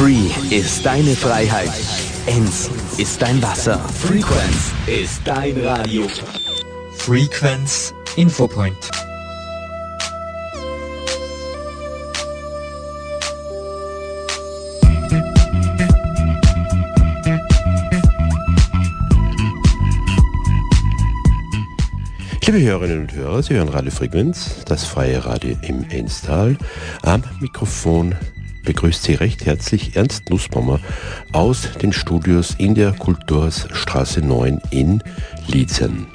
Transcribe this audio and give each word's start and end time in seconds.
Free 0.00 0.30
ist 0.48 0.86
deine 0.86 1.14
Freiheit. 1.14 1.68
Enz 2.24 2.70
ist 2.96 3.20
dein 3.20 3.42
Wasser. 3.42 3.78
Frequenz 3.78 4.72
ist 4.86 5.20
dein 5.26 5.60
Radio. 5.60 6.06
Frequenz 6.96 7.92
Infopoint. 8.16 8.74
Liebe 22.46 22.62
Hörerinnen 22.62 23.02
und 23.02 23.12
Hörer, 23.12 23.42
Sie 23.42 23.52
hören 23.52 23.68
Radio 23.68 23.90
Frequenz, 23.90 24.64
das 24.64 24.84
freie 24.84 25.26
Radio 25.26 25.56
im 25.60 25.84
Enstal. 25.90 26.56
Am 27.02 27.22
Mikrofon 27.38 28.14
begrüßt 28.64 29.02
Sie 29.02 29.14
recht 29.14 29.46
herzlich 29.46 29.96
Ernst 29.96 30.30
Nussbaumer 30.30 30.80
aus 31.32 31.68
den 31.80 31.92
Studios 31.92 32.54
in 32.58 32.74
der 32.74 32.92
Kultursstraße 32.92 34.20
9 34.20 34.60
in 34.70 35.02
Liezen. 35.46 36.06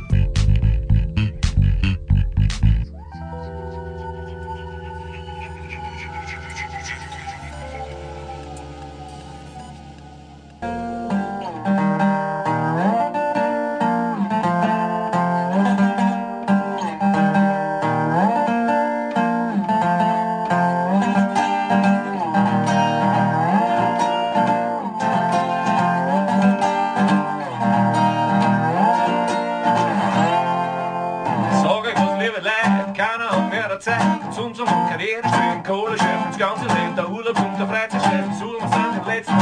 Zum 34.36 34.54
zum 34.54 34.66
Karriere 34.66 35.22
spielen, 35.24 35.64
Kohle 35.64 35.98
schöpfen, 35.98 36.28
das 36.28 36.38
ganze 36.38 36.66
Leben, 36.66 36.96
der 36.96 37.10
Urlaub 37.10 37.40
und 37.40 37.58
der 37.58 37.68
Freizeitschef, 37.68 38.26
suchen 38.38 38.70
wir 38.70 39.02
die 39.02 39.10
letzten 39.10 39.40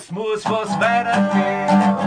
schon, 0.00 0.16
es 0.34 0.44
muss 0.44 0.44
was 0.44 0.80
weitergehen. 0.80 1.99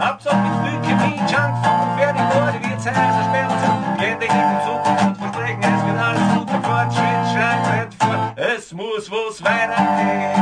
Hauptsache 0.00 0.36
mit 0.36 0.52
viel 0.64 0.80
Chemie, 0.82 1.18
Junkfood 1.18 1.98
wurde, 2.34 2.58
wie 2.62 2.78
Zeit, 2.78 2.94
so 2.94 3.22
sperren 3.28 3.50
sie. 3.60 4.04
Gehen 4.04 4.18
dich 4.18 4.30
in 4.30 4.60
Zukunft 4.64 5.04
und 5.04 5.16
versprechen, 5.16 5.62
es 5.62 5.86
wird 5.86 5.98
alles 5.98 6.22
gut, 6.34 6.48
der 6.48 6.62
Fortschritt 6.62 7.22
schreitet 7.32 7.94
fort. 7.94 8.38
Es 8.38 8.72
muss 8.72 9.10
was 9.10 9.44
weitergehen. 9.44 10.37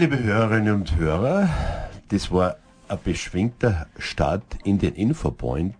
Liebe 0.00 0.22
Hörerinnen 0.22 0.76
und 0.76 0.94
Hörer, 0.94 1.48
das 2.10 2.30
war 2.30 2.58
ein 2.86 3.00
beschwingter 3.02 3.88
Start 3.98 4.44
in 4.62 4.78
den 4.78 4.94
Infopoint. 4.94 5.74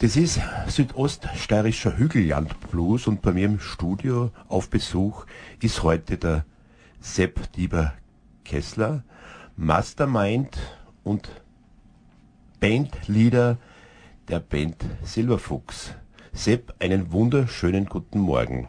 Das 0.00 0.14
ist 0.16 0.42
südoststeirischer 0.66 1.96
Hügellandblues 1.96 3.06
und 3.06 3.22
bei 3.22 3.32
mir 3.32 3.46
im 3.46 3.58
Studio 3.58 4.30
auf 4.48 4.68
Besuch 4.68 5.24
ist 5.62 5.82
heute 5.82 6.18
der 6.18 6.44
Sepp 7.00 7.50
Dieber 7.54 7.94
Kessler, 8.44 9.04
Mastermind 9.56 10.58
und 11.02 11.30
Bandleader 12.60 13.56
der 14.28 14.40
Band 14.40 14.84
Silberfuchs. 15.02 15.94
Sepp, 16.34 16.74
einen 16.78 17.10
wunderschönen 17.10 17.86
guten 17.86 18.18
Morgen. 18.18 18.68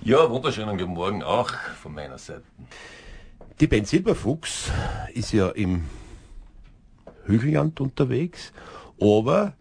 Ja, 0.00 0.30
wunderschönen 0.30 0.78
guten 0.78 0.94
Morgen 0.94 1.22
auch 1.22 1.50
von 1.82 1.92
meiner 1.92 2.16
Seite. 2.16 2.44
Die 3.60 3.66
Band 3.66 3.88
Silberfuchs 3.88 4.70
ist 5.14 5.32
ja 5.32 5.48
im 5.48 5.82
Hügelland 7.24 7.80
unterwegs, 7.80 8.52
aber 9.00 9.54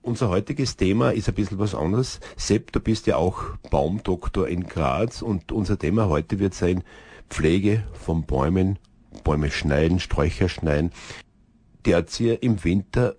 unser 0.00 0.30
heutiges 0.30 0.78
Thema 0.78 1.10
ist 1.10 1.28
ein 1.28 1.34
bisschen 1.34 1.58
was 1.58 1.74
anderes. 1.74 2.20
Sepp, 2.36 2.72
du 2.72 2.80
bist 2.80 3.06
ja 3.06 3.16
auch 3.16 3.42
Baumdoktor 3.70 4.48
in 4.48 4.66
Graz 4.66 5.20
und 5.20 5.52
unser 5.52 5.78
Thema 5.78 6.08
heute 6.08 6.38
wird 6.38 6.54
sein 6.54 6.82
Pflege 7.28 7.84
von 7.92 8.24
Bäumen, 8.24 8.78
Bäume 9.22 9.50
schneiden, 9.50 10.00
Sträucher 10.00 10.48
schneiden. 10.48 10.90
Der 11.84 11.98
Erzieher 11.98 12.42
im 12.42 12.64
Winter 12.64 13.16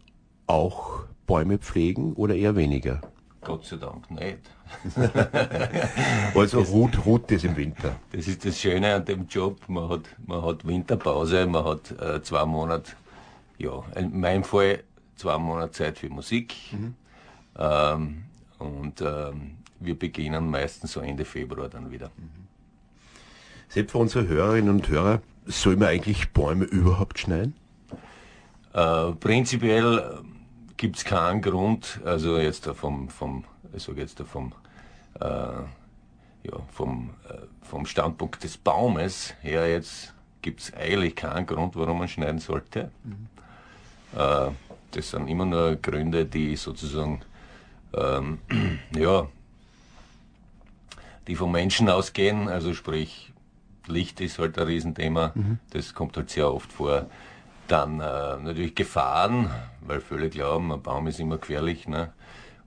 auch 0.47 1.03
Bäume 1.27 1.59
pflegen 1.59 2.13
oder 2.13 2.33
eher 2.33 2.55
weniger? 2.55 3.01
Gott 3.41 3.65
sei 3.65 3.77
Dank 3.77 4.09
nicht. 4.09 4.39
also 6.35 6.61
ruht, 6.61 7.05
ruht 7.05 7.31
das 7.31 7.43
im 7.43 7.55
Winter. 7.55 7.95
Das 8.11 8.27
ist 8.27 8.45
das 8.45 8.59
Schöne 8.59 8.95
an 8.95 9.05
dem 9.05 9.27
Job. 9.27 9.57
Man 9.67 9.89
hat, 9.89 10.01
man 10.25 10.43
hat 10.43 10.65
Winterpause, 10.65 11.45
man 11.45 11.65
hat 11.65 11.91
äh, 11.99 12.21
zwei 12.21 12.45
Monate, 12.45 12.91
ja, 13.57 13.83
in 13.95 14.19
meinem 14.19 14.43
Fall 14.43 14.83
zwei 15.15 15.37
Monate 15.37 15.71
Zeit 15.71 15.99
für 15.99 16.09
Musik. 16.09 16.55
Mhm. 16.71 16.95
Ähm, 17.57 18.23
und 18.59 19.01
ähm, 19.01 19.57
wir 19.79 19.97
beginnen 19.97 20.49
meistens 20.49 20.93
so 20.93 21.01
Ende 21.01 21.25
Februar 21.25 21.69
dann 21.69 21.91
wieder. 21.91 22.07
Mhm. 22.17 22.47
Selbst 23.69 23.91
für 23.91 23.97
unsere 23.97 24.27
Hörerinnen 24.27 24.69
und 24.69 24.87
Hörer, 24.87 25.21
soll 25.45 25.75
man 25.75 25.89
eigentlich 25.89 26.31
Bäume 26.31 26.65
überhaupt 26.65 27.19
schneiden? 27.19 27.55
Äh, 28.73 29.11
prinzipiell 29.13 30.21
gibt 30.77 30.97
es 30.97 31.05
keinen 31.05 31.41
Grund, 31.41 31.99
also 32.05 32.37
jetzt 32.37 32.65
vom, 32.65 33.09
vom 33.09 33.45
ich 33.75 33.83
sage 33.83 34.01
jetzt 34.01 34.19
vom, 34.21 34.53
äh, 35.19 35.25
ja, 35.25 36.59
vom, 36.71 37.11
äh, 37.29 37.33
vom 37.61 37.85
Standpunkt 37.85 38.43
des 38.43 38.57
Baumes 38.57 39.33
her 39.41 39.69
jetzt 39.69 40.13
gibt 40.41 40.61
es 40.61 40.73
eigentlich 40.73 41.15
keinen 41.15 41.45
Grund, 41.45 41.75
warum 41.75 41.99
man 41.99 42.07
schneiden 42.07 42.39
sollte. 42.39 42.91
Mhm. 43.03 43.27
Äh, 44.15 44.51
das 44.91 45.09
sind 45.09 45.27
immer 45.27 45.45
nur 45.45 45.75
Gründe, 45.77 46.25
die 46.25 46.55
sozusagen, 46.55 47.21
ähm, 47.93 48.39
ja, 48.95 49.27
die 51.27 51.35
vom 51.35 51.51
Menschen 51.51 51.89
ausgehen, 51.89 52.49
also 52.49 52.73
sprich, 52.73 53.31
Licht 53.87 54.21
ist 54.21 54.39
halt 54.39 54.57
ein 54.57 54.67
Riesenthema, 54.67 55.31
mhm. 55.33 55.59
das 55.71 55.93
kommt 55.93 56.15
halt 56.17 56.29
sehr 56.29 56.53
oft 56.53 56.71
vor. 56.71 57.07
Dann 57.67 57.99
äh, 58.01 58.37
natürlich 58.37 58.75
Gefahren, 58.75 59.49
weil 59.81 60.01
viele 60.01 60.29
glauben, 60.29 60.71
ein 60.71 60.81
Baum 60.81 61.07
ist 61.07 61.19
immer 61.19 61.37
gefährlich. 61.37 61.87
Ne? 61.87 62.11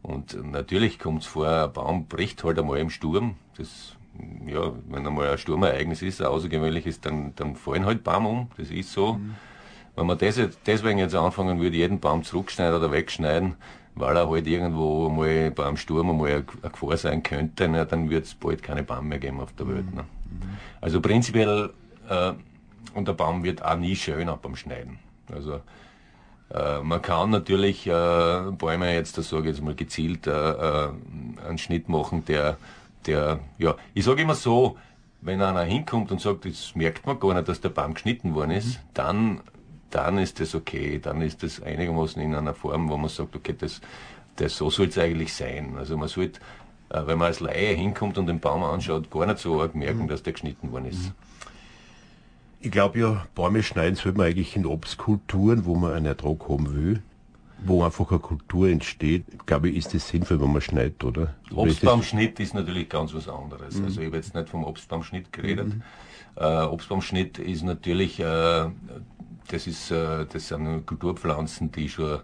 Und 0.06 0.53
natürlich 0.53 1.00
kommt 1.00 1.23
es 1.23 1.26
vor, 1.26 1.49
ein 1.49 1.73
Baum 1.73 2.06
bricht 2.06 2.44
halt 2.44 2.61
einmal 2.61 2.79
im 2.79 2.91
Sturm. 2.91 3.35
Das, 3.58 3.97
ja, 4.47 4.73
wenn 4.88 5.05
einmal 5.05 5.31
ein 5.31 5.37
Sturmereignis 5.37 6.00
ist, 6.00 6.20
ein 6.20 6.29
außergewöhnliches, 6.29 7.00
dann, 7.00 7.35
dann 7.35 7.56
fallen 7.56 7.85
halt 7.85 8.05
Baum 8.05 8.26
um. 8.26 8.50
Das 8.56 8.70
ist 8.70 8.93
so. 8.93 9.14
Mhm. 9.14 9.35
Wenn 9.97 10.06
man 10.06 10.17
das 10.17 10.37
jetzt, 10.37 10.61
deswegen 10.64 11.00
jetzt 11.00 11.17
anfangen 11.17 11.61
würde, 11.61 11.76
jeden 11.76 11.99
Baum 11.99 12.23
zurückschneiden 12.23 12.79
oder 12.79 12.93
wegschneiden, 12.93 13.56
weil 13.97 14.17
er 14.17 14.31
halt 14.31 14.47
irgendwo 14.47 15.08
mal 15.08 15.50
beim 15.50 15.76
Sturm 15.76 16.11
einmal 16.11 16.31
eine 16.31 16.44
Gefahr 16.44 16.97
sein 16.97 17.25
könnte, 17.25 17.67
ne, 17.67 17.85
dann 17.85 18.08
wird 18.08 18.26
es 18.26 18.35
bald 18.35 18.62
keine 18.62 18.85
Baum 18.85 19.08
mehr 19.08 19.19
geben 19.19 19.41
auf 19.41 19.55
der 19.55 19.67
Welt. 19.67 19.93
Ne? 19.93 20.03
Mhm. 20.03 20.41
Also 20.81 21.00
prinzipiell, 21.00 21.73
äh, 22.08 22.32
und 22.94 23.08
der 23.08 23.14
Baum 23.14 23.43
wird 23.43 23.64
auch 23.64 23.76
nie 23.76 23.97
schöner 23.97 24.37
beim 24.37 24.55
Schneiden. 24.55 25.00
Also 25.32 25.62
äh, 26.50 26.81
man 26.81 27.02
kann 27.02 27.31
natürlich 27.31 27.87
äh, 27.87 28.43
Bäume 28.52 28.94
jetzt, 28.94 29.19
das 29.19 29.28
sage 29.28 29.50
ich 29.50 29.56
jetzt 29.56 29.64
mal 29.64 29.75
gezielt, 29.75 30.26
äh, 30.26 30.31
äh, 30.31 30.88
einen 31.46 31.58
Schnitt 31.58 31.88
machen, 31.88 32.25
der, 32.26 32.56
der, 33.06 33.40
ja, 33.58 33.75
ich 33.94 34.04
sage 34.04 34.22
immer 34.22 34.34
so, 34.34 34.76
wenn 35.20 35.43
einer 35.43 35.62
hinkommt 35.62 36.12
und 36.12 36.20
sagt, 36.20 36.44
das 36.44 36.75
merkt 36.75 37.06
man 37.06 37.19
gar 37.19 37.34
nicht, 37.34 37.48
dass 37.48 37.60
der 37.60 37.70
Baum 37.70 37.94
geschnitten 37.94 38.34
worden 38.34 38.52
ist, 38.52 38.78
mhm. 38.78 38.82
dann, 38.94 39.40
dann 39.90 40.19
ist 40.19 40.38
das 40.38 40.54
okay, 40.54 41.00
dann 41.02 41.20
ist 41.20 41.43
das 41.43 41.60
einigermaßen 41.60 42.22
in 42.22 42.34
einer 42.34 42.54
Form, 42.54 42.88
wo 42.88 42.96
man 42.96 43.08
sagt, 43.08 43.34
okay, 43.34 43.54
das, 43.58 43.81
das 44.37 44.56
so 44.56 44.70
soll 44.70 44.87
es 44.87 44.98
eigentlich 44.98 45.34
sein. 45.34 45.75
Also 45.76 45.96
man 45.96 46.08
sollte, 46.08 46.40
äh, 46.90 47.06
wenn 47.06 47.19
man 47.19 47.28
als 47.28 47.40
Laie 47.40 47.75
hinkommt 47.75 48.19
und 48.19 48.26
den 48.26 48.38
Baum 48.38 48.62
anschaut, 48.62 49.10
gar 49.10 49.26
nicht 49.26 49.38
so 49.38 49.60
arg 49.60 49.75
merken, 49.75 50.02
mhm. 50.02 50.08
dass 50.08 50.22
der 50.22 50.32
geschnitten 50.32 50.70
worden 50.70 50.87
ist. 50.87 51.06
Mhm. 51.06 51.25
Ich 52.61 52.70
glaube 52.70 52.99
ja, 52.99 53.26
Bäume 53.35 53.62
schneiden 53.62 53.97
sollte 53.97 54.19
man 54.19 54.29
eigentlich 54.29 54.56
in 54.56 54.67
Obstkulturen, 54.67 55.64
wo 55.64 55.75
man 55.75 55.93
einen 55.93 56.06
Ertrag 56.06 56.49
haben 56.49 56.75
will, 56.75 57.03
wo 57.64 57.85
einfach 57.85 58.11
eine 58.11 58.19
Kultur 58.19 58.69
entsteht. 58.69 59.25
Ich 59.32 59.47
glaube, 59.47 59.70
ist 59.70 59.94
das 59.94 60.08
sinnvoll, 60.08 60.41
wenn 60.41 60.53
man 60.53 60.62
schneidet, 60.62 61.03
oder? 61.05 61.35
Obstbaumschnitt 61.55 62.41
ist 62.41 62.55
natürlich 62.55 62.88
ganz 62.88 63.14
was 63.14 63.29
anderes. 63.29 63.76
Mhm. 63.76 63.85
Also 63.85 64.00
ich 64.00 64.06
habe 64.06 64.17
jetzt 64.17 64.35
nicht 64.35 64.49
vom 64.49 64.64
Obstbaumschnitt 64.64 65.32
geredet. 65.32 65.69
Mhm. 65.69 65.82
Äh, 66.37 66.62
Obstbaumschnitt 66.62 67.38
ist 67.38 67.62
natürlich, 67.62 68.20
äh, 68.20 68.67
das 69.49 69.67
ist, 69.67 69.91
äh, 69.91 70.26
das 70.31 70.49
sind 70.49 70.87
Kulturpflanzen, 70.87 71.70
die 71.73 71.88
schon 71.88 72.20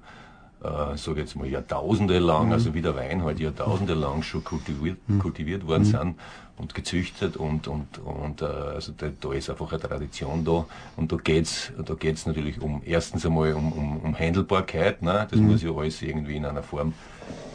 äh, 0.63 0.97
sage 0.97 1.21
jetzt 1.21 1.35
mal 1.35 1.47
Jahrtausende 1.47 2.19
lang, 2.19 2.47
mhm. 2.47 2.53
also 2.53 2.75
wie 2.75 2.83
der 2.83 2.95
Wein 2.95 3.25
halt 3.25 3.41
Jahrtausende 3.41 3.95
lang 3.95 4.23
schon 4.23 4.45
kultiviert, 4.45 4.99
mhm. 5.09 5.19
kultiviert 5.19 5.67
worden 5.67 5.83
mhm. 5.83 5.87
sind 5.87 6.15
und 6.63 6.75
gezüchtet 6.75 7.37
und, 7.37 7.67
und, 7.67 7.99
und 7.99 8.41
äh, 8.41 8.45
also 8.45 8.93
da, 8.97 9.09
da 9.21 9.33
ist 9.33 9.51
einfach 9.51 9.73
eine 9.73 9.81
Tradition 9.81 10.45
da 10.45 10.65
und 10.97 11.11
da 11.11 11.17
geht's 11.17 11.73
da 11.85 11.95
geht's 11.95 12.25
natürlich 12.25 12.63
um 12.63 12.83
erstens 12.85 13.27
einmal 13.27 13.53
um, 13.55 13.73
um, 13.73 13.97
um 13.99 14.19
Handelbarkeit, 14.19 15.03
ne? 15.03 15.27
das 15.31 15.41
mhm. 15.41 15.49
muss 15.49 15.63
ja 15.63 15.73
alles 15.73 16.01
irgendwie 16.01 16.37
in 16.37 16.47
einer 16.47 16.63
Form 16.63 16.95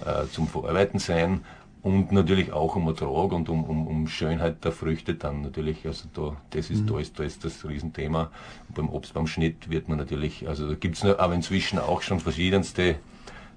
äh, 0.05 0.27
zum 0.31 0.47
Verarbeiten 0.47 0.99
sein 0.99 1.41
und 1.83 2.11
natürlich 2.11 2.51
auch 2.51 2.75
um 2.75 2.87
Ertrag 2.87 3.31
und 3.31 3.47
um, 3.47 3.63
um, 3.63 3.87
um 3.87 4.07
Schönheit 4.07 4.65
der 4.65 4.73
Früchte 4.73 5.15
dann 5.15 5.41
natürlich, 5.41 5.85
also 5.85 6.09
da, 6.13 6.35
das 6.49 6.69
ist, 6.69 6.81
mhm. 6.81 6.87
da 6.87 6.99
ist, 6.99 7.17
da 7.17 7.23
ist 7.23 7.45
das 7.45 7.65
Riesenthema. 7.65 8.29
Und 8.67 8.75
beim 8.75 8.89
Obstbaumschnitt 8.89 9.69
wird 9.69 9.87
man 9.87 9.97
natürlich, 9.97 10.49
also 10.49 10.67
da 10.67 10.75
gibt 10.75 10.97
es 10.97 11.05
aber 11.05 11.33
inzwischen 11.33 11.79
auch 11.79 12.01
schon 12.01 12.19
verschiedenste 12.19 12.95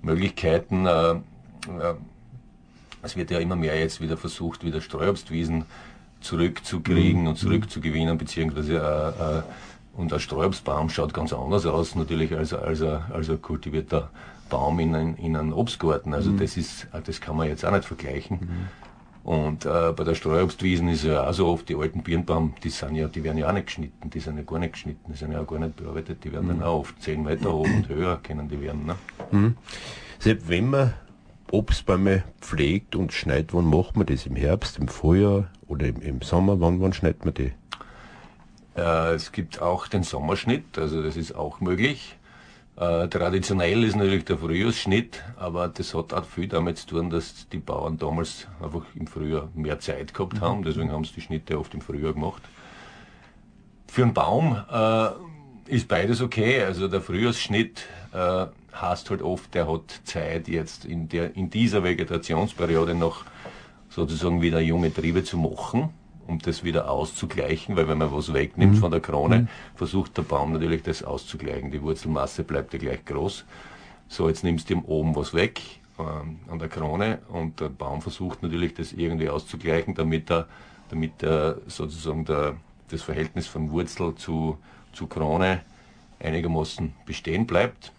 Möglichkeiten. 0.02 0.86
Äh, 0.86 1.10
äh, 1.10 1.94
es 3.02 3.16
wird 3.16 3.30
ja 3.30 3.38
immer 3.38 3.56
mehr 3.56 3.78
jetzt 3.78 4.00
wieder 4.00 4.16
versucht, 4.16 4.64
wieder 4.64 4.80
Streuobstwiesen 4.80 5.64
zurückzukriegen 6.20 7.22
mhm. 7.22 7.28
und 7.28 7.36
zurückzugewinnen, 7.36 8.18
beziehungsweise 8.18 8.76
äh, 8.76 9.38
äh, 9.38 9.42
und 9.96 10.12
ein 10.12 10.20
Streuobstbaum 10.20 10.88
schaut 10.88 11.12
ganz 11.12 11.32
anders 11.32 11.66
aus 11.66 11.94
natürlich 11.94 12.34
als, 12.36 12.52
als, 12.54 12.80
als, 12.80 13.10
als 13.10 13.30
ein 13.30 13.42
kultivierter 13.42 14.10
Baum 14.48 14.78
in, 14.80 14.94
ein, 14.94 15.16
in 15.16 15.36
einen 15.36 15.52
Obstgarten. 15.52 16.14
Also 16.14 16.30
mhm. 16.30 16.38
das 16.38 16.56
ist, 16.56 16.86
das 17.04 17.20
kann 17.20 17.36
man 17.36 17.48
jetzt 17.48 17.64
auch 17.64 17.72
nicht 17.72 17.84
vergleichen. 17.84 18.38
Mhm. 18.40 18.68
Und 19.22 19.66
äh, 19.66 19.92
bei 19.94 20.04
der 20.04 20.14
Streuobstwiesen 20.14 20.88
ist 20.88 21.04
ja 21.04 21.28
auch 21.28 21.34
so 21.34 21.48
oft, 21.48 21.68
die 21.68 21.76
alten 21.76 22.02
Birnbaum, 22.02 22.54
die 22.64 22.70
sind 22.70 22.94
ja, 22.94 23.06
die 23.06 23.22
werden 23.22 23.36
ja 23.36 23.48
auch 23.48 23.52
nicht 23.52 23.66
geschnitten, 23.66 24.08
die 24.08 24.20
sind 24.20 24.38
ja 24.38 24.42
gar 24.42 24.58
nicht 24.58 24.72
geschnitten, 24.72 25.12
die 25.12 25.18
sind 25.18 25.32
ja 25.32 25.40
auch 25.40 25.46
gar 25.46 25.58
nicht 25.58 25.76
bearbeitet, 25.76 26.24
die 26.24 26.32
werden 26.32 26.46
mhm. 26.46 26.60
dann 26.60 26.62
auch 26.62 26.80
oft 26.80 27.02
10 27.02 27.22
Meter 27.22 27.52
hoch 27.52 27.66
und 27.66 27.88
höher 27.88 28.18
können 28.22 28.48
die 28.48 28.60
werden. 28.60 28.86
Ne? 28.86 28.96
Mhm. 29.30 29.56
Selbst 30.18 30.48
wenn 30.48 30.70
man 30.70 30.94
Obstbäume 31.52 32.24
pflegt 32.40 32.94
und 32.96 33.12
schneidet, 33.12 33.52
wann 33.52 33.66
macht 33.66 33.96
man 33.96 34.06
das? 34.06 34.26
Im 34.26 34.36
Herbst, 34.36 34.78
im 34.78 34.88
Frühjahr 34.88 35.48
oder 35.66 35.86
im, 35.86 36.00
im 36.00 36.22
Sommer? 36.22 36.60
Wann, 36.60 36.80
wann 36.80 36.92
schneidet 36.92 37.24
man 37.24 37.34
die? 37.34 37.52
Äh, 38.76 39.14
es 39.14 39.32
gibt 39.32 39.60
auch 39.60 39.88
den 39.88 40.02
Sommerschnitt, 40.02 40.78
also 40.78 41.02
das 41.02 41.16
ist 41.16 41.34
auch 41.34 41.60
möglich. 41.60 42.16
Äh, 42.76 43.08
traditionell 43.08 43.84
ist 43.84 43.96
natürlich 43.96 44.24
der 44.24 44.38
Frühjahrsschnitt, 44.38 45.22
aber 45.36 45.68
das 45.68 45.92
hat 45.94 46.14
auch 46.14 46.24
viel 46.24 46.48
damit 46.48 46.78
zu 46.78 46.86
tun, 46.86 47.10
dass 47.10 47.48
die 47.48 47.58
Bauern 47.58 47.98
damals 47.98 48.46
einfach 48.62 48.84
im 48.94 49.06
Frühjahr 49.06 49.48
mehr 49.54 49.80
Zeit 49.80 50.14
gehabt 50.14 50.34
mhm. 50.34 50.40
haben, 50.40 50.62
deswegen 50.62 50.90
haben 50.92 51.04
sie 51.04 51.14
die 51.14 51.20
Schnitte 51.20 51.58
oft 51.58 51.74
im 51.74 51.80
Frühjahr 51.80 52.14
gemacht. 52.14 52.42
Für 53.86 54.02
einen 54.04 54.14
Baum 54.14 54.56
äh, 54.72 55.74
ist 55.74 55.88
beides 55.88 56.22
okay, 56.22 56.62
also 56.62 56.88
der 56.88 57.00
Frühjahrsschnitt 57.00 57.82
äh, 58.72 58.76
heißt 58.76 59.10
halt 59.10 59.22
oft, 59.22 59.54
der 59.54 59.70
hat 59.70 60.00
Zeit 60.04 60.48
jetzt 60.48 60.84
in, 60.84 61.08
der, 61.08 61.36
in 61.36 61.50
dieser 61.50 61.82
Vegetationsperiode 61.82 62.94
noch 62.94 63.24
sozusagen 63.88 64.42
wieder 64.42 64.60
junge 64.60 64.92
Triebe 64.92 65.24
zu 65.24 65.36
machen 65.36 65.90
um 66.30 66.38
das 66.38 66.62
wieder 66.64 66.88
auszugleichen, 66.88 67.76
weil 67.76 67.88
wenn 67.88 67.98
man 67.98 68.12
was 68.12 68.32
wegnimmt 68.32 68.74
mhm. 68.74 68.78
von 68.78 68.90
der 68.90 69.00
Krone, 69.00 69.40
mhm. 69.40 69.48
versucht 69.74 70.16
der 70.16 70.22
Baum 70.22 70.52
natürlich 70.52 70.82
das 70.82 71.02
auszugleichen. 71.02 71.70
Die 71.70 71.82
Wurzelmasse 71.82 72.44
bleibt 72.44 72.72
ja 72.72 72.78
gleich 72.78 73.04
groß. 73.04 73.44
So, 74.08 74.28
jetzt 74.28 74.44
nimmst 74.44 74.70
du 74.70 74.74
ihm 74.74 74.84
oben 74.84 75.14
was 75.16 75.34
weg 75.34 75.60
ähm, 75.98 76.38
an 76.48 76.58
der 76.58 76.68
Krone 76.68 77.18
und 77.28 77.60
der 77.60 77.68
Baum 77.68 78.00
versucht 78.00 78.42
natürlich 78.42 78.74
das 78.74 78.92
irgendwie 78.92 79.28
auszugleichen, 79.28 79.94
damit 79.94 80.30
er, 80.30 80.46
damit 80.88 81.22
er 81.22 81.58
sozusagen 81.66 82.24
der, 82.24 82.56
das 82.88 83.02
Verhältnis 83.02 83.46
von 83.46 83.70
Wurzel 83.70 84.14
zu, 84.14 84.56
zu 84.92 85.06
Krone 85.06 85.62
einigermaßen 86.20 86.92
bestehen 87.06 87.46
bleibt. 87.46 87.92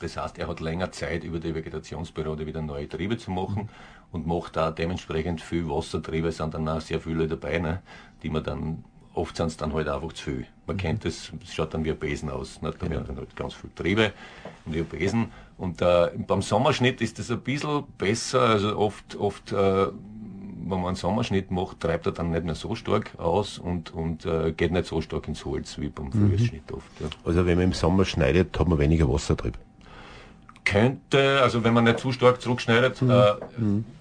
Das 0.00 0.16
heißt, 0.16 0.38
er 0.38 0.48
hat 0.48 0.60
länger 0.60 0.92
Zeit, 0.92 1.24
über 1.24 1.40
die 1.40 1.54
Vegetationsperiode 1.54 2.46
wieder 2.46 2.62
neue 2.62 2.88
Triebe 2.88 3.18
zu 3.18 3.30
machen. 3.30 3.64
Mhm 3.64 3.68
und 4.14 4.26
macht 4.26 4.56
da 4.56 4.70
dementsprechend 4.70 5.40
viel 5.40 5.68
Wassertriebe, 5.68 6.30
sind 6.30 6.54
dann 6.54 6.68
auch 6.68 6.80
sehr 6.80 7.00
viele 7.00 7.26
dabei, 7.26 7.58
ne, 7.58 7.82
die 8.22 8.30
man 8.30 8.44
dann, 8.44 8.84
oft 9.12 9.36
sind 9.36 9.48
es 9.48 9.56
dann 9.56 9.74
halt 9.74 9.88
einfach 9.88 10.12
zu 10.12 10.24
viel. 10.24 10.46
Man 10.66 10.76
kennt 10.76 11.04
das, 11.04 11.32
das 11.40 11.52
schaut 11.52 11.74
dann 11.74 11.84
wie 11.84 11.90
ein 11.90 11.98
Besen 11.98 12.30
aus, 12.30 12.62
ne, 12.62 12.70
da 12.70 12.78
genau. 12.78 12.90
werden 12.92 13.08
dann 13.08 13.16
halt 13.16 13.34
ganz 13.34 13.54
viele 13.54 13.74
Triebe 13.74 14.12
und 14.64 14.74
wie 14.74 14.78
ein 14.78 14.86
Besen. 14.86 15.32
Und 15.58 15.82
äh, 15.82 16.10
beim 16.16 16.42
Sommerschnitt 16.42 17.00
ist 17.00 17.18
das 17.18 17.30
ein 17.30 17.40
bisschen 17.40 17.84
besser, 17.98 18.40
also 18.40 18.78
oft, 18.78 19.16
oft 19.16 19.50
äh, 19.50 19.86
wenn 20.66 20.78
man 20.78 20.86
einen 20.86 20.96
Sommerschnitt 20.96 21.50
macht, 21.50 21.80
treibt 21.80 22.06
er 22.06 22.12
dann 22.12 22.30
nicht 22.30 22.44
mehr 22.44 22.54
so 22.54 22.74
stark 22.76 23.18
aus 23.18 23.58
und, 23.58 23.92
und 23.92 24.24
äh, 24.24 24.52
geht 24.52 24.70
nicht 24.70 24.86
so 24.86 25.00
stark 25.00 25.28
ins 25.28 25.44
Holz 25.44 25.78
wie 25.78 25.88
beim 25.88 26.10
Frühjahrsschnitt 26.10 26.72
oft. 26.72 27.00
Ja. 27.00 27.08
Also 27.24 27.44
wenn 27.44 27.56
man 27.56 27.64
im 27.64 27.72
Sommer 27.72 28.04
schneidet, 28.04 28.58
hat 28.58 28.68
man 28.68 28.78
weniger 28.78 29.12
Wassertrieb. 29.12 29.58
Könnte, 30.64 31.40
also 31.42 31.62
wenn 31.62 31.74
man 31.74 31.84
nicht 31.84 31.98
zu 31.98 32.10
stark 32.12 32.40
zurückschneidet, 32.40 33.02
äh, 33.02 33.34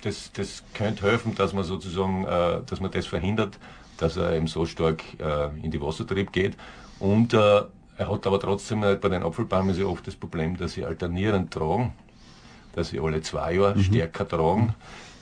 das, 0.02 0.32
das 0.32 0.64
könnte 0.74 1.04
helfen, 1.04 1.36
dass 1.36 1.54
man 1.54 1.64
sozusagen, 1.64 2.26
äh, 2.26 2.62
dass 2.66 2.80
man 2.80 2.90
das 2.92 3.06
verhindert, 3.06 3.60
dass 3.98 4.18
er 4.18 4.34
eben 4.34 4.48
so 4.48 4.66
stark 4.66 5.04
äh, 5.20 5.48
in 5.62 5.72
die 5.72 5.82
Wassertrieb 5.82 6.32
geht. 6.32 6.56
Und 7.00 7.34
äh, 7.34 7.64
er 7.98 8.12
hat 8.12 8.26
aber 8.26 8.40
trotzdem 8.40 8.84
äh, 8.84 8.96
bei 8.96 9.10
den 9.10 9.24
Apfelbäumen 9.24 9.72
ist 9.72 9.80
ja 9.80 9.86
oft 9.86 10.08
das 10.08 10.16
Problem, 10.16 10.58
dass 10.58 10.74
sie 10.74 10.86
alternierend 10.86 11.52
tragen, 11.52 11.94
dass 12.76 12.90
sie 12.90 13.00
alle 13.00 13.22
zwei 13.22 13.54
Jahre 13.54 13.80
stärker 13.80 14.28
tragen. 14.28 14.74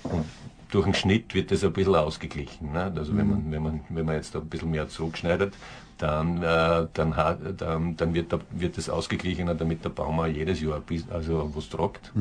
Und 0.03 0.25
durch 0.71 0.85
den 0.85 0.93
Schnitt 0.93 1.33
wird 1.33 1.51
das 1.51 1.63
ein 1.63 1.73
bisschen 1.73 1.95
ausgeglichen. 1.95 2.71
Ne? 2.71 2.93
Also 2.95 3.15
wenn 3.15 3.29
man, 3.29 3.51
wenn 3.51 3.63
man, 3.63 3.79
wenn 3.89 4.05
man 4.05 4.15
jetzt 4.15 4.35
ein 4.35 4.47
bisschen 4.47 4.71
mehr 4.71 4.87
zurückschneidet, 4.87 5.53
dann, 6.01 6.41
äh, 6.41 6.87
dann, 6.93 7.15
hat, 7.15 7.39
dann, 7.57 7.95
dann 7.95 8.13
wird, 8.13 8.33
da, 8.33 8.39
wird 8.51 8.77
das 8.77 8.89
ausgeglichener, 8.89 9.53
damit 9.53 9.83
der 9.85 9.89
Baum 9.89 10.19
auch 10.19 10.25
jedes 10.25 10.59
Jahr 10.61 10.79
bisschen, 10.79 11.11
also 11.11 11.51
was 11.53 11.69
tragt. 11.69 12.11